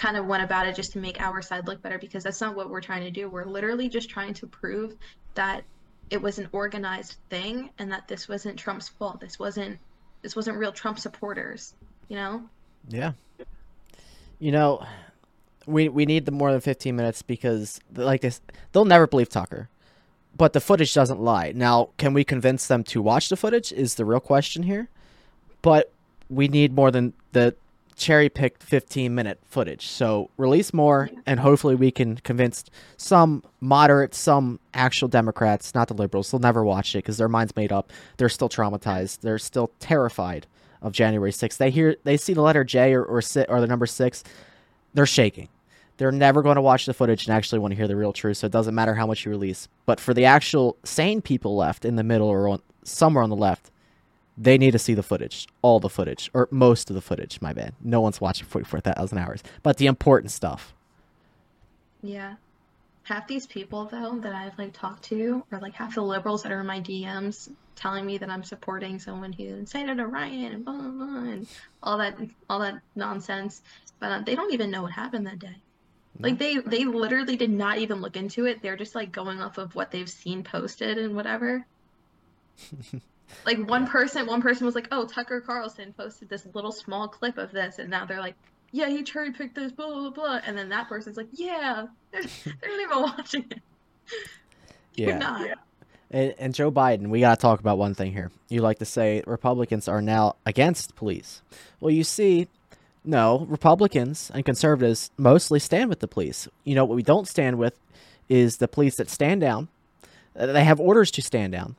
kind 0.00 0.16
of 0.16 0.24
went 0.24 0.42
about 0.42 0.66
it 0.66 0.74
just 0.74 0.92
to 0.92 0.98
make 0.98 1.20
our 1.20 1.42
side 1.42 1.66
look 1.66 1.82
better 1.82 1.98
because 1.98 2.24
that's 2.24 2.40
not 2.40 2.56
what 2.56 2.70
we're 2.70 2.80
trying 2.80 3.04
to 3.04 3.10
do. 3.10 3.28
We're 3.28 3.44
literally 3.44 3.86
just 3.86 4.08
trying 4.08 4.32
to 4.34 4.46
prove 4.46 4.96
that 5.34 5.62
it 6.08 6.22
was 6.22 6.38
an 6.38 6.48
organized 6.52 7.16
thing 7.28 7.68
and 7.78 7.92
that 7.92 8.08
this 8.08 8.26
wasn't 8.26 8.58
Trump's 8.58 8.88
fault. 8.88 9.20
This 9.20 9.38
wasn't 9.38 9.78
this 10.22 10.34
wasn't 10.34 10.56
real 10.56 10.72
Trump 10.72 10.98
supporters, 10.98 11.74
you 12.08 12.16
know? 12.16 12.42
Yeah. 12.88 13.12
You 14.38 14.52
know, 14.52 14.86
we 15.66 15.90
we 15.90 16.06
need 16.06 16.24
the 16.24 16.32
more 16.32 16.50
than 16.50 16.62
15 16.62 16.96
minutes 16.96 17.20
because 17.20 17.78
like 17.94 18.22
this 18.22 18.40
they'll 18.72 18.86
never 18.86 19.06
believe 19.06 19.28
Tucker. 19.28 19.68
But 20.34 20.54
the 20.54 20.60
footage 20.60 20.94
doesn't 20.94 21.20
lie. 21.20 21.52
Now, 21.54 21.90
can 21.98 22.14
we 22.14 22.24
convince 22.24 22.66
them 22.66 22.84
to 22.84 23.02
watch 23.02 23.28
the 23.28 23.36
footage 23.36 23.70
is 23.70 23.96
the 23.96 24.06
real 24.06 24.20
question 24.20 24.62
here. 24.62 24.88
But 25.60 25.92
we 26.30 26.48
need 26.48 26.72
more 26.72 26.90
than 26.90 27.12
the 27.32 27.54
cherry 28.00 28.28
picked 28.28 28.62
15 28.62 29.14
minute 29.14 29.38
footage. 29.46 29.86
So 29.86 30.30
release 30.36 30.72
more 30.72 31.10
and 31.26 31.38
hopefully 31.38 31.74
we 31.74 31.90
can 31.90 32.16
convince 32.16 32.64
some 32.96 33.44
moderate, 33.60 34.14
some 34.14 34.58
actual 34.74 35.06
Democrats, 35.08 35.74
not 35.74 35.88
the 35.88 35.94
liberals. 35.94 36.30
They'll 36.30 36.40
never 36.40 36.64
watch 36.64 36.94
it 36.94 36.98
because 36.98 37.18
their 37.18 37.28
mind's 37.28 37.54
made 37.54 37.70
up. 37.70 37.92
They're 38.16 38.30
still 38.30 38.48
traumatized. 38.48 39.20
They're 39.20 39.38
still 39.38 39.70
terrified 39.78 40.46
of 40.82 40.92
January 40.92 41.30
6th. 41.30 41.58
They 41.58 41.70
hear 41.70 41.96
they 42.04 42.16
see 42.16 42.32
the 42.32 42.40
letter 42.40 42.64
J 42.64 42.94
or 42.94 43.04
or, 43.04 43.20
or 43.48 43.60
the 43.60 43.66
number 43.66 43.86
6, 43.86 44.24
they're 44.94 45.06
shaking. 45.06 45.48
They're 45.98 46.10
never 46.10 46.40
going 46.40 46.56
to 46.56 46.62
watch 46.62 46.86
the 46.86 46.94
footage 46.94 47.26
and 47.26 47.36
actually 47.36 47.58
want 47.58 47.72
to 47.72 47.76
hear 47.76 47.86
the 47.86 47.96
real 47.96 48.14
truth. 48.14 48.38
So 48.38 48.46
it 48.46 48.52
doesn't 48.52 48.74
matter 48.74 48.94
how 48.94 49.06
much 49.06 49.26
you 49.26 49.30
release. 49.30 49.68
But 49.84 50.00
for 50.00 50.14
the 50.14 50.24
actual 50.24 50.78
sane 50.82 51.20
people 51.20 51.54
left 51.54 51.84
in 51.84 51.96
the 51.96 52.02
middle 52.02 52.28
or 52.28 52.48
on, 52.48 52.62
somewhere 52.82 53.22
on 53.22 53.28
the 53.28 53.36
left, 53.36 53.70
they 54.36 54.56
need 54.56 54.70
to 54.72 54.78
see 54.78 54.94
the 54.94 55.02
footage, 55.02 55.48
all 55.62 55.80
the 55.80 55.88
footage, 55.88 56.30
or 56.32 56.48
most 56.50 56.90
of 56.90 56.94
the 56.94 57.02
footage. 57.02 57.40
My 57.40 57.52
bad. 57.52 57.74
No 57.82 58.00
one's 58.00 58.20
watching 58.20 58.46
44,000 58.46 59.18
hours, 59.18 59.42
but 59.62 59.76
the 59.76 59.86
important 59.86 60.30
stuff. 60.30 60.74
Yeah. 62.02 62.36
Half 63.02 63.26
these 63.26 63.46
people 63.46 63.86
though 63.86 64.18
that 64.20 64.34
I've 64.34 64.56
like 64.58 64.72
talked 64.72 65.04
to, 65.04 65.44
or 65.50 65.58
like 65.58 65.74
half 65.74 65.94
the 65.94 66.02
liberals 66.02 66.42
that 66.42 66.52
are 66.52 66.60
in 66.60 66.66
my 66.66 66.80
DMs 66.80 67.50
telling 67.74 68.04
me 68.06 68.18
that 68.18 68.30
I'm 68.30 68.44
supporting 68.44 68.98
someone 68.98 69.32
who 69.32 69.44
incited 69.44 69.98
a 69.98 70.06
riot 70.06 70.52
and 70.52 70.64
blah 70.64 70.74
blah 70.76 70.90
blah 70.90 71.30
and 71.30 71.46
all 71.82 71.98
that 71.98 72.16
all 72.48 72.60
that 72.60 72.80
nonsense, 72.94 73.62
but 73.98 74.12
uh, 74.12 74.20
they 74.20 74.34
don't 74.34 74.52
even 74.52 74.70
know 74.70 74.82
what 74.82 74.92
happened 74.92 75.26
that 75.26 75.38
day. 75.38 75.56
Like 76.18 76.38
they 76.38 76.58
they 76.58 76.84
literally 76.84 77.36
did 77.36 77.50
not 77.50 77.78
even 77.78 78.00
look 78.00 78.16
into 78.16 78.46
it. 78.46 78.60
They're 78.62 78.76
just 78.76 78.94
like 78.94 79.12
going 79.12 79.40
off 79.40 79.58
of 79.58 79.74
what 79.74 79.90
they've 79.90 80.08
seen 80.08 80.44
posted 80.44 80.98
and 80.98 81.16
whatever. 81.16 81.64
Like 83.46 83.58
one 83.68 83.86
person, 83.86 84.26
one 84.26 84.42
person 84.42 84.66
was 84.66 84.74
like, 84.74 84.88
"Oh, 84.92 85.06
Tucker 85.06 85.40
Carlson 85.40 85.92
posted 85.96 86.28
this 86.28 86.46
little 86.54 86.72
small 86.72 87.08
clip 87.08 87.38
of 87.38 87.52
this," 87.52 87.78
and 87.78 87.88
now 87.88 88.04
they're 88.04 88.20
like, 88.20 88.36
"Yeah, 88.72 88.88
he 88.88 89.02
cherry 89.02 89.32
picked 89.32 89.54
this, 89.54 89.72
blah 89.72 89.88
blah 89.88 90.10
blah," 90.10 90.40
and 90.46 90.56
then 90.56 90.68
that 90.68 90.88
person's 90.88 91.16
like, 91.16 91.28
"Yeah, 91.32 91.86
they're, 92.12 92.22
they're 92.44 92.70
not 92.70 92.80
even 92.80 93.02
watching 93.02 93.46
it." 93.50 93.62
You're 94.94 95.10
Yeah. 95.10 95.54
And, 96.10 96.34
and 96.38 96.54
Joe 96.54 96.72
Biden, 96.72 97.08
we 97.08 97.20
got 97.20 97.36
to 97.36 97.40
talk 97.40 97.60
about 97.60 97.78
one 97.78 97.94
thing 97.94 98.12
here. 98.12 98.30
You 98.48 98.62
like 98.62 98.78
to 98.80 98.84
say 98.84 99.22
Republicans 99.26 99.86
are 99.86 100.02
now 100.02 100.36
against 100.44 100.96
police. 100.96 101.40
Well, 101.78 101.92
you 101.92 102.02
see, 102.02 102.48
no, 103.04 103.46
Republicans 103.48 104.30
and 104.34 104.44
conservatives 104.44 105.10
mostly 105.16 105.60
stand 105.60 105.88
with 105.88 106.00
the 106.00 106.08
police. 106.08 106.48
You 106.64 106.74
know, 106.74 106.84
what 106.84 106.96
we 106.96 107.04
don't 107.04 107.28
stand 107.28 107.58
with 107.58 107.78
is 108.28 108.56
the 108.56 108.68
police 108.68 108.96
that 108.96 109.08
stand 109.08 109.40
down. 109.40 109.68
They 110.34 110.64
have 110.64 110.80
orders 110.80 111.10
to 111.12 111.22
stand 111.22 111.52
down. 111.52 111.76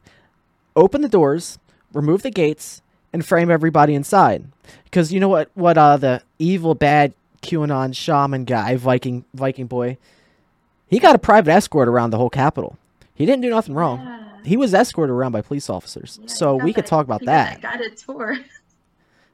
Open 0.76 1.02
the 1.02 1.10
doors, 1.10 1.60
remove 1.94 2.22
the 2.24 2.32
gates, 2.32 2.82
and 3.14 3.26
frame 3.26 3.52
everybody 3.52 3.94
inside. 3.94 4.46
Because 4.86 5.12
you 5.12 5.20
know 5.20 5.28
what? 5.30 5.50
What 5.54 5.78
uh, 5.78 5.98
the 5.98 6.22
evil, 6.40 6.76
bad 6.76 7.14
QAnon 7.42 7.96
shaman 7.96 8.46
guy, 8.46 8.76
Viking 8.76 9.26
Viking 9.34 9.68
boy, 9.68 9.98
he 10.88 11.00
got 11.00 11.16
a 11.16 11.20
private 11.20 11.52
escort 11.52 11.88
around 11.88 12.12
the 12.12 12.18
whole 12.18 12.30
Capitol. 12.30 12.78
He 13.14 13.26
didn't 13.26 13.42
do 13.42 13.50
nothing 13.50 13.76
wrong. 13.76 14.00
Yeah. 14.00 14.28
he 14.44 14.58
was 14.58 14.74
escorted 14.74 15.14
around 15.14 15.32
by 15.32 15.42
police 15.42 15.70
officers. 15.70 16.20
Yeah, 16.22 16.28
so 16.28 16.56
we 16.56 16.74
could 16.74 16.86
that- 16.86 16.90
talk 16.90 17.06
about 17.06 17.22
he 17.22 17.26
got 17.62 17.82
a 17.82 17.90
tour. 17.90 18.38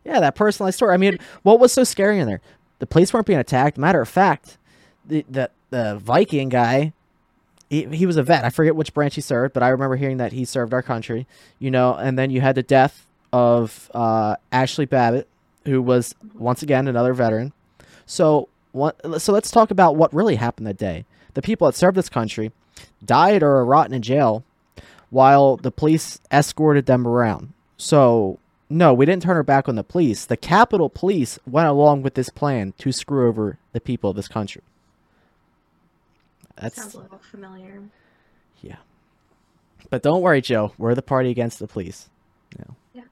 Yeah, 0.05 0.21
that 0.21 0.35
personalized 0.35 0.79
tour. 0.79 0.93
I 0.93 0.97
mean, 0.97 1.19
what 1.43 1.59
was 1.59 1.73
so 1.73 1.83
scary 1.83 2.17
in 2.19 2.27
there? 2.27 2.39
The 2.79 2.87
police 2.87 3.11
weren't 3.13 3.25
being 3.25 3.39
attacked. 3.39 3.77
Matter 3.77 3.99
of 3.99 4.07
fact, 4.07 4.57
the 5.05 5.25
the, 5.29 5.49
the 5.69 5.97
Viking 5.97 6.47
guy, 6.47 6.93
he, 7.69 7.85
he 7.85 8.05
was 8.05 8.17
a 8.17 8.23
vet. 8.23 8.45
I 8.45 8.49
forget 8.49 8.75
which 8.75 8.93
branch 8.93 9.15
he 9.15 9.21
served, 9.21 9.53
but 9.53 9.63
I 9.63 9.69
remember 9.69 9.95
hearing 9.95 10.17
that 10.17 10.33
he 10.33 10.45
served 10.45 10.73
our 10.73 10.81
country. 10.81 11.27
You 11.59 11.71
know, 11.71 11.93
and 11.93 12.17
then 12.17 12.29
you 12.29 12.41
had 12.41 12.55
the 12.55 12.63
death 12.63 13.05
of 13.33 13.91
uh, 13.93 14.35
Ashley 14.51 14.85
Babbitt, 14.85 15.27
who 15.65 15.81
was 15.81 16.15
once 16.33 16.63
again 16.63 16.87
another 16.87 17.13
veteran. 17.13 17.53
So 18.05 18.49
what? 18.71 19.21
So 19.21 19.33
let's 19.33 19.51
talk 19.51 19.71
about 19.71 19.95
what 19.95 20.13
really 20.13 20.35
happened 20.35 20.67
that 20.67 20.77
day. 20.77 21.05
The 21.33 21.41
people 21.41 21.67
that 21.67 21.75
served 21.75 21.97
this 21.97 22.09
country 22.09 22.51
died 23.03 23.43
or 23.43 23.57
are 23.57 23.65
rotting 23.65 23.93
in 23.93 24.01
jail, 24.01 24.43
while 25.09 25.57
the 25.57 25.71
police 25.71 26.19
escorted 26.31 26.85
them 26.85 27.07
around. 27.07 27.53
So 27.77 28.39
no, 28.69 28.93
we 28.93 29.05
didn't 29.05 29.23
turn 29.23 29.37
our 29.37 29.43
back 29.43 29.69
on 29.69 29.75
the 29.75 29.83
police. 29.83 30.25
The 30.25 30.37
Capitol 30.37 30.89
Police 30.89 31.39
went 31.45 31.67
along 31.67 32.01
with 32.01 32.15
this 32.15 32.29
plan 32.29 32.73
to 32.79 32.91
screw 32.91 33.27
over 33.27 33.57
the 33.71 33.79
people 33.79 34.09
of 34.09 34.15
this 34.15 34.27
country. 34.27 34.61
That's 36.59 36.75
Sounds 36.75 36.95
a 36.95 36.99
little 36.99 37.19
familiar. 37.19 37.81
yeah. 38.61 38.77
But 39.89 40.01
don't 40.01 40.21
worry, 40.21 40.41
Joe. 40.41 40.73
We're 40.77 40.95
the 40.95 41.01
party 41.01 41.29
against 41.29 41.59
the 41.59 41.67
police. 41.67 42.09
You 42.51 42.65
know. 42.67 42.75
Yeah. 42.93 43.03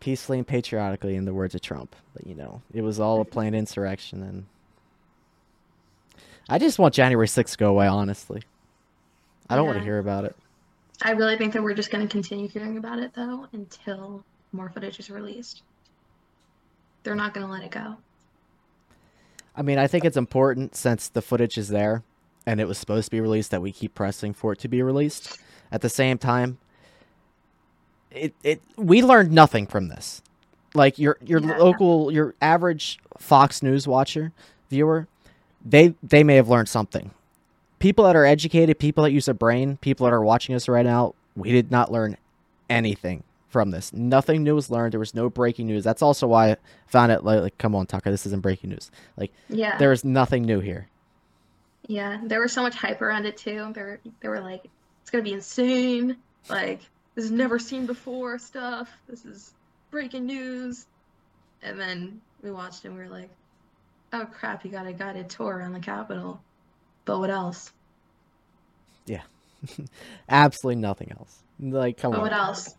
Peacefully 0.00 0.38
and 0.38 0.46
patriotically, 0.46 1.16
in 1.16 1.24
the 1.24 1.32
words 1.34 1.54
of 1.54 1.62
Trump. 1.62 1.96
But 2.14 2.26
you 2.26 2.34
know, 2.34 2.62
it 2.72 2.82
was 2.82 3.00
all 3.00 3.20
a 3.20 3.24
planned 3.24 3.56
insurrection, 3.56 4.22
and 4.22 4.44
I 6.48 6.58
just 6.58 6.78
want 6.78 6.94
January 6.94 7.26
6th 7.26 7.52
to 7.52 7.58
go 7.58 7.70
away. 7.70 7.86
Honestly, 7.86 8.42
I 9.48 9.56
don't 9.56 9.66
want 9.66 9.78
to 9.78 9.84
hear 9.84 9.98
about 9.98 10.24
it. 10.26 10.36
I 11.02 11.12
really 11.12 11.36
think 11.36 11.54
that 11.54 11.62
we're 11.62 11.74
just 11.74 11.90
going 11.90 12.06
to 12.06 12.10
continue 12.10 12.48
hearing 12.48 12.76
about 12.76 12.98
it 12.98 13.12
though 13.14 13.48
until 13.52 14.24
more 14.52 14.68
footage 14.68 15.00
is 15.00 15.10
released. 15.10 15.62
They're 17.02 17.14
not 17.16 17.34
going 17.34 17.46
to 17.46 17.52
let 17.52 17.62
it 17.62 17.70
go. 17.70 17.96
I 19.56 19.62
mean, 19.62 19.78
I 19.78 19.86
think 19.86 20.04
it's 20.04 20.16
important 20.16 20.74
since 20.74 21.08
the 21.08 21.22
footage 21.22 21.56
is 21.58 21.68
there 21.68 22.02
and 22.46 22.60
it 22.60 22.68
was 22.68 22.78
supposed 22.78 23.06
to 23.06 23.10
be 23.10 23.20
released 23.20 23.50
that 23.50 23.62
we 23.62 23.72
keep 23.72 23.94
pressing 23.94 24.34
for 24.34 24.52
it 24.52 24.58
to 24.60 24.68
be 24.68 24.82
released. 24.82 25.38
At 25.72 25.80
the 25.80 25.88
same 25.88 26.18
time, 26.18 26.58
it 28.10 28.34
it 28.42 28.60
we 28.76 29.02
learned 29.02 29.32
nothing 29.32 29.66
from 29.66 29.88
this. 29.88 30.22
Like 30.74 30.98
your 30.98 31.16
your 31.24 31.40
Yeah. 31.40 31.56
local 31.58 32.12
your 32.12 32.34
average 32.40 32.98
Fox 33.18 33.62
News 33.62 33.86
watcher, 33.88 34.32
viewer, 34.70 35.06
they 35.64 35.94
they 36.02 36.22
may 36.24 36.36
have 36.36 36.48
learned 36.48 36.68
something. 36.68 37.12
People 37.78 38.04
that 38.04 38.16
are 38.16 38.24
educated, 38.24 38.78
people 38.78 39.04
that 39.04 39.10
use 39.12 39.26
their 39.26 39.34
brain, 39.34 39.76
people 39.78 40.04
that 40.04 40.12
are 40.12 40.22
watching 40.22 40.54
us 40.54 40.68
right 40.68 40.86
now, 40.86 41.14
we 41.36 41.52
did 41.52 41.70
not 41.70 41.90
learn 41.92 42.16
anything 42.70 43.22
from 43.54 43.70
this. 43.70 43.92
Nothing 43.92 44.42
new 44.42 44.56
was 44.56 44.68
learned. 44.68 44.92
There 44.92 44.98
was 44.98 45.14
no 45.14 45.30
breaking 45.30 45.68
news. 45.68 45.84
That's 45.84 46.02
also 46.02 46.26
why 46.26 46.50
I 46.50 46.56
found 46.88 47.12
it 47.12 47.22
like, 47.22 47.40
like 47.40 47.56
come 47.56 47.76
on, 47.76 47.86
Tucker, 47.86 48.10
this 48.10 48.26
isn't 48.26 48.42
breaking 48.42 48.70
news. 48.70 48.90
Like 49.16 49.32
Yeah. 49.48 49.78
there 49.78 49.92
is 49.92 50.04
nothing 50.04 50.42
new 50.42 50.58
here. 50.58 50.88
Yeah, 51.86 52.18
there 52.24 52.40
was 52.40 52.52
so 52.52 52.62
much 52.62 52.74
hype 52.74 53.00
around 53.00 53.26
it 53.26 53.36
too. 53.36 53.70
They 53.72 53.80
were, 53.80 54.00
they 54.20 54.28
were 54.28 54.40
like, 54.40 54.64
it's 55.02 55.10
gonna 55.10 55.22
be 55.22 55.34
insane. 55.34 56.16
Like, 56.50 56.80
this 57.14 57.26
is 57.26 57.30
never 57.30 57.60
seen 57.60 57.86
before 57.86 58.38
stuff. 58.40 58.90
This 59.08 59.24
is 59.24 59.54
breaking 59.92 60.26
news. 60.26 60.84
And 61.62 61.78
then 61.78 62.20
we 62.42 62.50
watched 62.50 62.84
and 62.84 62.96
we 62.96 63.04
were 63.04 63.08
like, 63.08 63.30
oh 64.12 64.26
crap, 64.26 64.64
you 64.64 64.70
got 64.72 64.88
a 64.88 64.92
guided 64.92 65.30
tour 65.30 65.56
around 65.56 65.74
the 65.74 65.78
Capitol. 65.80 66.40
But 67.04 67.20
what 67.20 67.30
else? 67.30 67.72
Yeah, 69.06 69.22
absolutely 70.28 70.80
nothing 70.82 71.12
else. 71.12 71.38
Like 71.60 71.98
come 71.98 72.10
But 72.10 72.16
on. 72.16 72.22
what 72.24 72.32
else? 72.32 72.74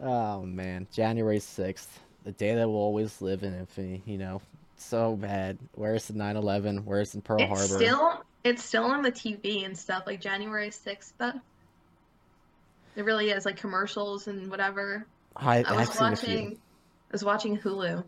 Oh 0.00 0.42
man, 0.42 0.86
January 0.92 1.40
sixth, 1.40 2.00
the 2.24 2.32
day 2.32 2.54
that 2.54 2.66
will 2.66 2.76
always 2.76 3.20
live 3.22 3.42
in 3.42 3.54
infamy. 3.54 4.02
You 4.06 4.18
know, 4.18 4.42
so 4.76 5.16
bad. 5.16 5.58
Where's 5.74 6.06
the 6.06 6.14
9/11? 6.14 6.84
Where's 6.84 7.12
the 7.12 7.20
Pearl 7.20 7.40
It's 7.40 7.48
Harbor? 7.48 7.84
still 7.84 8.24
it's 8.44 8.62
still 8.62 8.84
on 8.84 9.02
the 9.02 9.12
TV 9.12 9.64
and 9.64 9.76
stuff, 9.76 10.04
like 10.06 10.20
January 10.20 10.68
6th 10.68 11.04
stuff. 11.04 11.36
It 12.96 13.04
really 13.04 13.30
is, 13.30 13.44
like 13.44 13.56
commercials 13.56 14.28
and 14.28 14.50
whatever. 14.50 15.06
I, 15.36 15.62
I 15.64 15.80
was 15.80 15.98
watching. 15.98 16.52
I 16.52 17.12
was 17.12 17.24
watching 17.24 17.58
Hulu. 17.58 18.04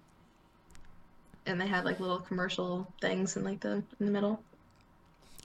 And 1.46 1.60
they 1.60 1.66
had 1.66 1.84
like 1.84 2.00
little 2.00 2.18
commercial 2.18 2.92
things 3.00 3.36
in 3.36 3.44
like 3.44 3.60
the 3.60 3.82
in 4.00 4.06
the 4.06 4.10
middle. 4.10 4.40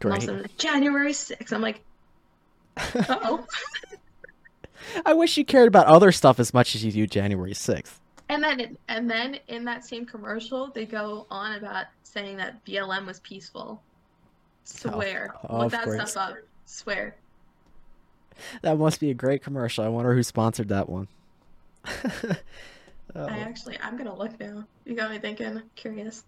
And 0.01 0.11
all 0.11 0.17
of 0.17 0.19
Great. 0.19 0.25
sudden, 0.25 0.41
like, 0.41 0.57
January 0.57 1.11
6th. 1.13 1.53
I'm 1.53 1.61
like, 1.61 1.81
uh-oh. 2.77 3.45
I 5.05 5.13
wish 5.13 5.37
you 5.37 5.45
cared 5.45 5.67
about 5.67 5.87
other 5.87 6.11
stuff 6.11 6.39
as 6.39 6.53
much 6.53 6.75
as 6.75 6.83
you 6.83 6.91
do 6.91 7.07
January 7.07 7.53
sixth. 7.53 7.99
and 8.29 8.43
then 8.43 8.77
and 8.87 9.09
then 9.09 9.39
in 9.47 9.65
that 9.65 9.85
same 9.85 10.05
commercial, 10.05 10.71
they 10.73 10.85
go 10.85 11.25
on 11.29 11.55
about 11.57 11.85
saying 12.03 12.37
that 12.37 12.63
BLM 12.65 13.05
was 13.05 13.19
peaceful. 13.21 13.81
Swear. 14.63 15.33
of 15.43 15.59
Look 15.63 15.71
that 15.71 15.83
course. 15.85 16.11
stuff 16.11 16.29
up. 16.31 16.35
Swear. 16.65 17.15
That 18.61 18.77
must 18.77 18.99
be 18.99 19.09
a 19.11 19.13
great 19.13 19.43
commercial. 19.43 19.83
I 19.83 19.89
wonder 19.89 20.13
who 20.13 20.23
sponsored 20.23 20.69
that 20.69 20.89
one. 20.89 21.07
Oh. 23.13 23.25
I 23.25 23.39
actually, 23.39 23.77
I'm 23.83 23.97
gonna 23.97 24.15
look 24.15 24.39
now. 24.39 24.63
You 24.85 24.95
got 24.95 25.11
me 25.11 25.19
thinking. 25.19 25.61
Curious. 25.75 26.23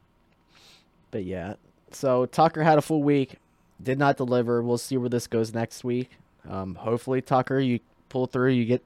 But 1.12 1.24
yeah, 1.24 1.54
so 1.92 2.26
Tucker 2.26 2.62
had 2.62 2.78
a 2.78 2.82
full 2.82 3.02
week, 3.04 3.38
did 3.82 3.98
not 3.98 4.18
deliver. 4.18 4.62
We'll 4.62 4.78
see 4.78 4.98
where 4.98 5.08
this 5.08 5.26
goes 5.26 5.54
next 5.54 5.86
week. 5.86 6.10
Um, 6.46 6.76
hopefully, 6.76 7.22
Tucker, 7.22 7.58
you 7.60 7.80
pull 8.14 8.28
through. 8.28 8.52
You 8.52 8.66
get, 8.66 8.84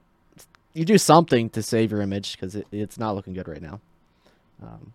you 0.72 0.84
do 0.84 0.98
something 0.98 1.50
to 1.50 1.62
save 1.62 1.92
your 1.92 2.00
image 2.00 2.32
because 2.32 2.56
it, 2.56 2.66
it's 2.72 2.98
not 2.98 3.14
looking 3.14 3.34
good 3.34 3.46
right 3.46 3.62
now. 3.62 3.78
Um, 4.62 4.94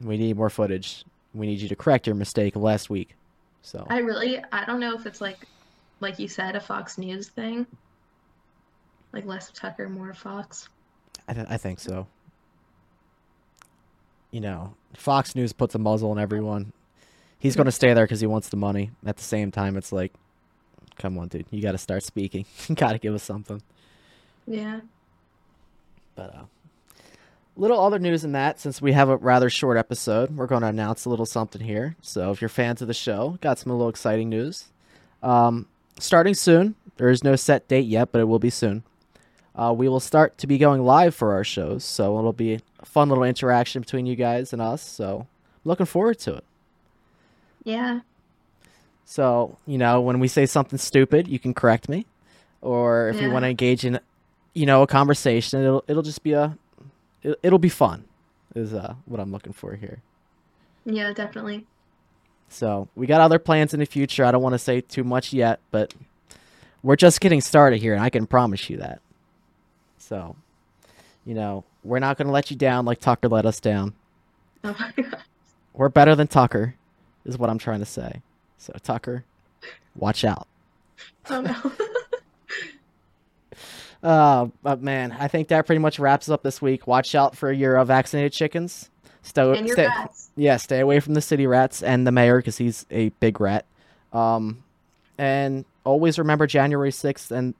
we 0.00 0.16
need 0.16 0.36
more 0.36 0.48
footage. 0.48 1.04
We 1.34 1.46
need 1.46 1.60
you 1.60 1.68
to 1.68 1.76
correct 1.76 2.06
your 2.06 2.14
mistake 2.14 2.54
last 2.56 2.88
week. 2.88 3.16
So 3.62 3.84
I 3.90 3.98
really, 3.98 4.42
I 4.52 4.64
don't 4.64 4.80
know 4.80 4.94
if 4.94 5.04
it's 5.04 5.20
like, 5.20 5.46
like 6.00 6.18
you 6.18 6.28
said, 6.28 6.56
a 6.56 6.60
Fox 6.60 6.96
News 6.96 7.28
thing. 7.28 7.66
Like 9.12 9.26
less 9.26 9.50
Tucker, 9.50 9.88
more 9.88 10.14
Fox. 10.14 10.68
I, 11.28 11.34
th- 11.34 11.46
I 11.50 11.56
think 11.56 11.80
so. 11.80 12.06
You 14.30 14.40
know, 14.40 14.74
Fox 14.94 15.34
News 15.34 15.52
puts 15.52 15.74
a 15.74 15.78
muzzle 15.78 16.12
on 16.12 16.18
everyone. 16.18 16.72
He's 17.38 17.56
going 17.56 17.66
to 17.66 17.72
stay 17.72 17.92
there 17.92 18.04
because 18.04 18.20
he 18.20 18.26
wants 18.26 18.48
the 18.48 18.56
money. 18.56 18.92
At 19.04 19.16
the 19.16 19.24
same 19.24 19.50
time, 19.50 19.76
it's 19.76 19.92
like, 19.92 20.12
come 20.98 21.18
on, 21.18 21.28
dude, 21.28 21.46
you 21.50 21.60
got 21.60 21.72
to 21.72 21.78
start 21.78 22.04
speaking. 22.04 22.46
you 22.68 22.74
got 22.74 22.92
to 22.92 22.98
give 22.98 23.14
us 23.14 23.22
something. 23.22 23.60
Yeah. 24.46 24.80
But 26.14 26.34
uh, 26.34 26.42
little 27.56 27.80
other 27.80 27.98
news 27.98 28.22
than 28.22 28.32
that, 28.32 28.60
since 28.60 28.82
we 28.82 28.92
have 28.92 29.08
a 29.08 29.16
rather 29.16 29.48
short 29.50 29.76
episode, 29.76 30.36
we're 30.36 30.46
going 30.46 30.62
to 30.62 30.68
announce 30.68 31.04
a 31.04 31.10
little 31.10 31.26
something 31.26 31.62
here. 31.62 31.96
So 32.02 32.30
if 32.30 32.40
you're 32.40 32.48
fans 32.48 32.82
of 32.82 32.88
the 32.88 32.94
show, 32.94 33.38
got 33.40 33.58
some 33.58 33.72
little 33.72 33.88
exciting 33.88 34.28
news. 34.28 34.66
Um, 35.22 35.66
starting 35.98 36.34
soon. 36.34 36.74
There 36.96 37.08
is 37.08 37.24
no 37.24 37.36
set 37.36 37.68
date 37.68 37.86
yet, 37.86 38.12
but 38.12 38.20
it 38.20 38.24
will 38.24 38.38
be 38.38 38.50
soon. 38.50 38.82
Uh, 39.54 39.74
we 39.76 39.88
will 39.88 40.00
start 40.00 40.38
to 40.38 40.46
be 40.46 40.58
going 40.58 40.82
live 40.82 41.14
for 41.14 41.32
our 41.32 41.44
shows, 41.44 41.84
so 41.84 42.18
it'll 42.18 42.32
be 42.32 42.54
a 42.54 42.86
fun 42.86 43.08
little 43.08 43.24
interaction 43.24 43.82
between 43.82 44.06
you 44.06 44.16
guys 44.16 44.52
and 44.52 44.62
us. 44.62 44.82
So 44.82 45.26
looking 45.64 45.86
forward 45.86 46.18
to 46.20 46.36
it. 46.36 46.44
Yeah. 47.64 48.00
So, 49.04 49.58
you 49.66 49.76
know, 49.78 50.00
when 50.00 50.20
we 50.20 50.28
say 50.28 50.46
something 50.46 50.78
stupid, 50.78 51.28
you 51.28 51.38
can 51.38 51.52
correct 51.52 51.88
me. 51.88 52.06
Or 52.62 53.08
if 53.08 53.20
you 53.20 53.30
want 53.30 53.44
to 53.44 53.48
engage 53.48 53.84
in, 53.84 53.98
you 54.54 54.66
know, 54.66 54.82
a 54.82 54.86
conversation, 54.86 55.62
it'll 55.62 55.84
it'll 55.86 56.02
just 56.02 56.22
be 56.22 56.32
a 56.32 56.56
it, 57.22 57.38
it'll 57.42 57.58
be 57.58 57.68
fun. 57.68 58.04
Is 58.54 58.74
uh 58.74 58.94
what 59.06 59.20
I'm 59.20 59.32
looking 59.32 59.52
for 59.52 59.74
here. 59.74 60.02
Yeah, 60.84 61.12
definitely. 61.12 61.66
So, 62.48 62.88
we 62.94 63.06
got 63.06 63.22
other 63.22 63.38
plans 63.38 63.72
in 63.72 63.80
the 63.80 63.86
future. 63.86 64.26
I 64.26 64.30
don't 64.30 64.42
want 64.42 64.52
to 64.52 64.58
say 64.58 64.82
too 64.82 65.04
much 65.04 65.32
yet, 65.32 65.58
but 65.70 65.94
we're 66.82 66.96
just 66.96 67.20
getting 67.22 67.40
started 67.40 67.80
here 67.80 67.94
and 67.94 68.02
I 68.02 68.10
can 68.10 68.26
promise 68.26 68.68
you 68.68 68.76
that. 68.76 69.00
So, 69.96 70.36
you 71.24 71.34
know, 71.34 71.64
we're 71.82 71.98
not 72.00 72.18
going 72.18 72.26
to 72.26 72.32
let 72.32 72.50
you 72.50 72.56
down 72.58 72.84
like 72.84 73.00
Tucker 73.00 73.28
let 73.28 73.46
us 73.46 73.58
down. 73.58 73.94
Oh 74.64 74.76
my 74.78 74.92
god. 75.02 75.22
We're 75.72 75.88
better 75.88 76.14
than 76.14 76.26
Tucker 76.26 76.74
is 77.24 77.38
what 77.38 77.48
I'm 77.48 77.58
trying 77.58 77.80
to 77.80 77.86
say. 77.86 78.20
So, 78.58 78.74
Tucker, 78.82 79.24
watch 79.96 80.22
out. 80.22 80.46
Oh 81.30 81.40
no. 81.40 81.72
Uh, 84.02 84.48
but 84.62 84.82
man, 84.82 85.12
I 85.18 85.28
think 85.28 85.48
that 85.48 85.66
pretty 85.66 85.78
much 85.78 85.98
wraps 85.98 86.28
up 86.28 86.42
this 86.42 86.60
week. 86.60 86.86
Watch 86.86 87.14
out 87.14 87.36
for 87.36 87.52
your 87.52 87.78
uh, 87.78 87.84
vaccinated 87.84 88.32
chickens. 88.32 88.90
Stay, 89.22 89.42
and 89.56 89.66
your 89.66 89.76
stay, 89.76 89.86
bats. 89.86 90.30
yeah, 90.36 90.56
stay 90.56 90.80
away 90.80 90.98
from 90.98 91.14
the 91.14 91.20
city 91.20 91.46
rats 91.46 91.82
and 91.82 92.04
the 92.06 92.10
mayor 92.10 92.38
because 92.38 92.58
he's 92.58 92.84
a 92.90 93.10
big 93.20 93.40
rat. 93.40 93.64
Um, 94.12 94.64
and 95.16 95.64
always 95.84 96.18
remember 96.18 96.46
January 96.46 96.90
sixth 96.90 97.30
and 97.30 97.54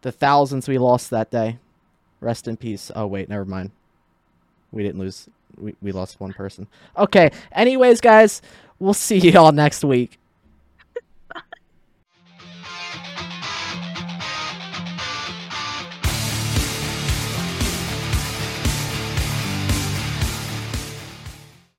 the 0.00 0.12
thousands 0.12 0.66
we 0.66 0.78
lost 0.78 1.10
that 1.10 1.30
day. 1.30 1.58
Rest 2.20 2.48
in 2.48 2.56
peace. 2.56 2.90
Oh 2.94 3.06
wait, 3.06 3.28
never 3.28 3.44
mind. 3.44 3.70
We 4.72 4.82
didn't 4.82 4.98
lose. 4.98 5.28
We 5.58 5.74
we 5.82 5.92
lost 5.92 6.20
one 6.20 6.32
person. 6.32 6.66
Okay. 6.96 7.30
Anyways, 7.52 8.00
guys, 8.00 8.40
we'll 8.78 8.94
see 8.94 9.18
y'all 9.18 9.52
next 9.52 9.84
week. 9.84 10.18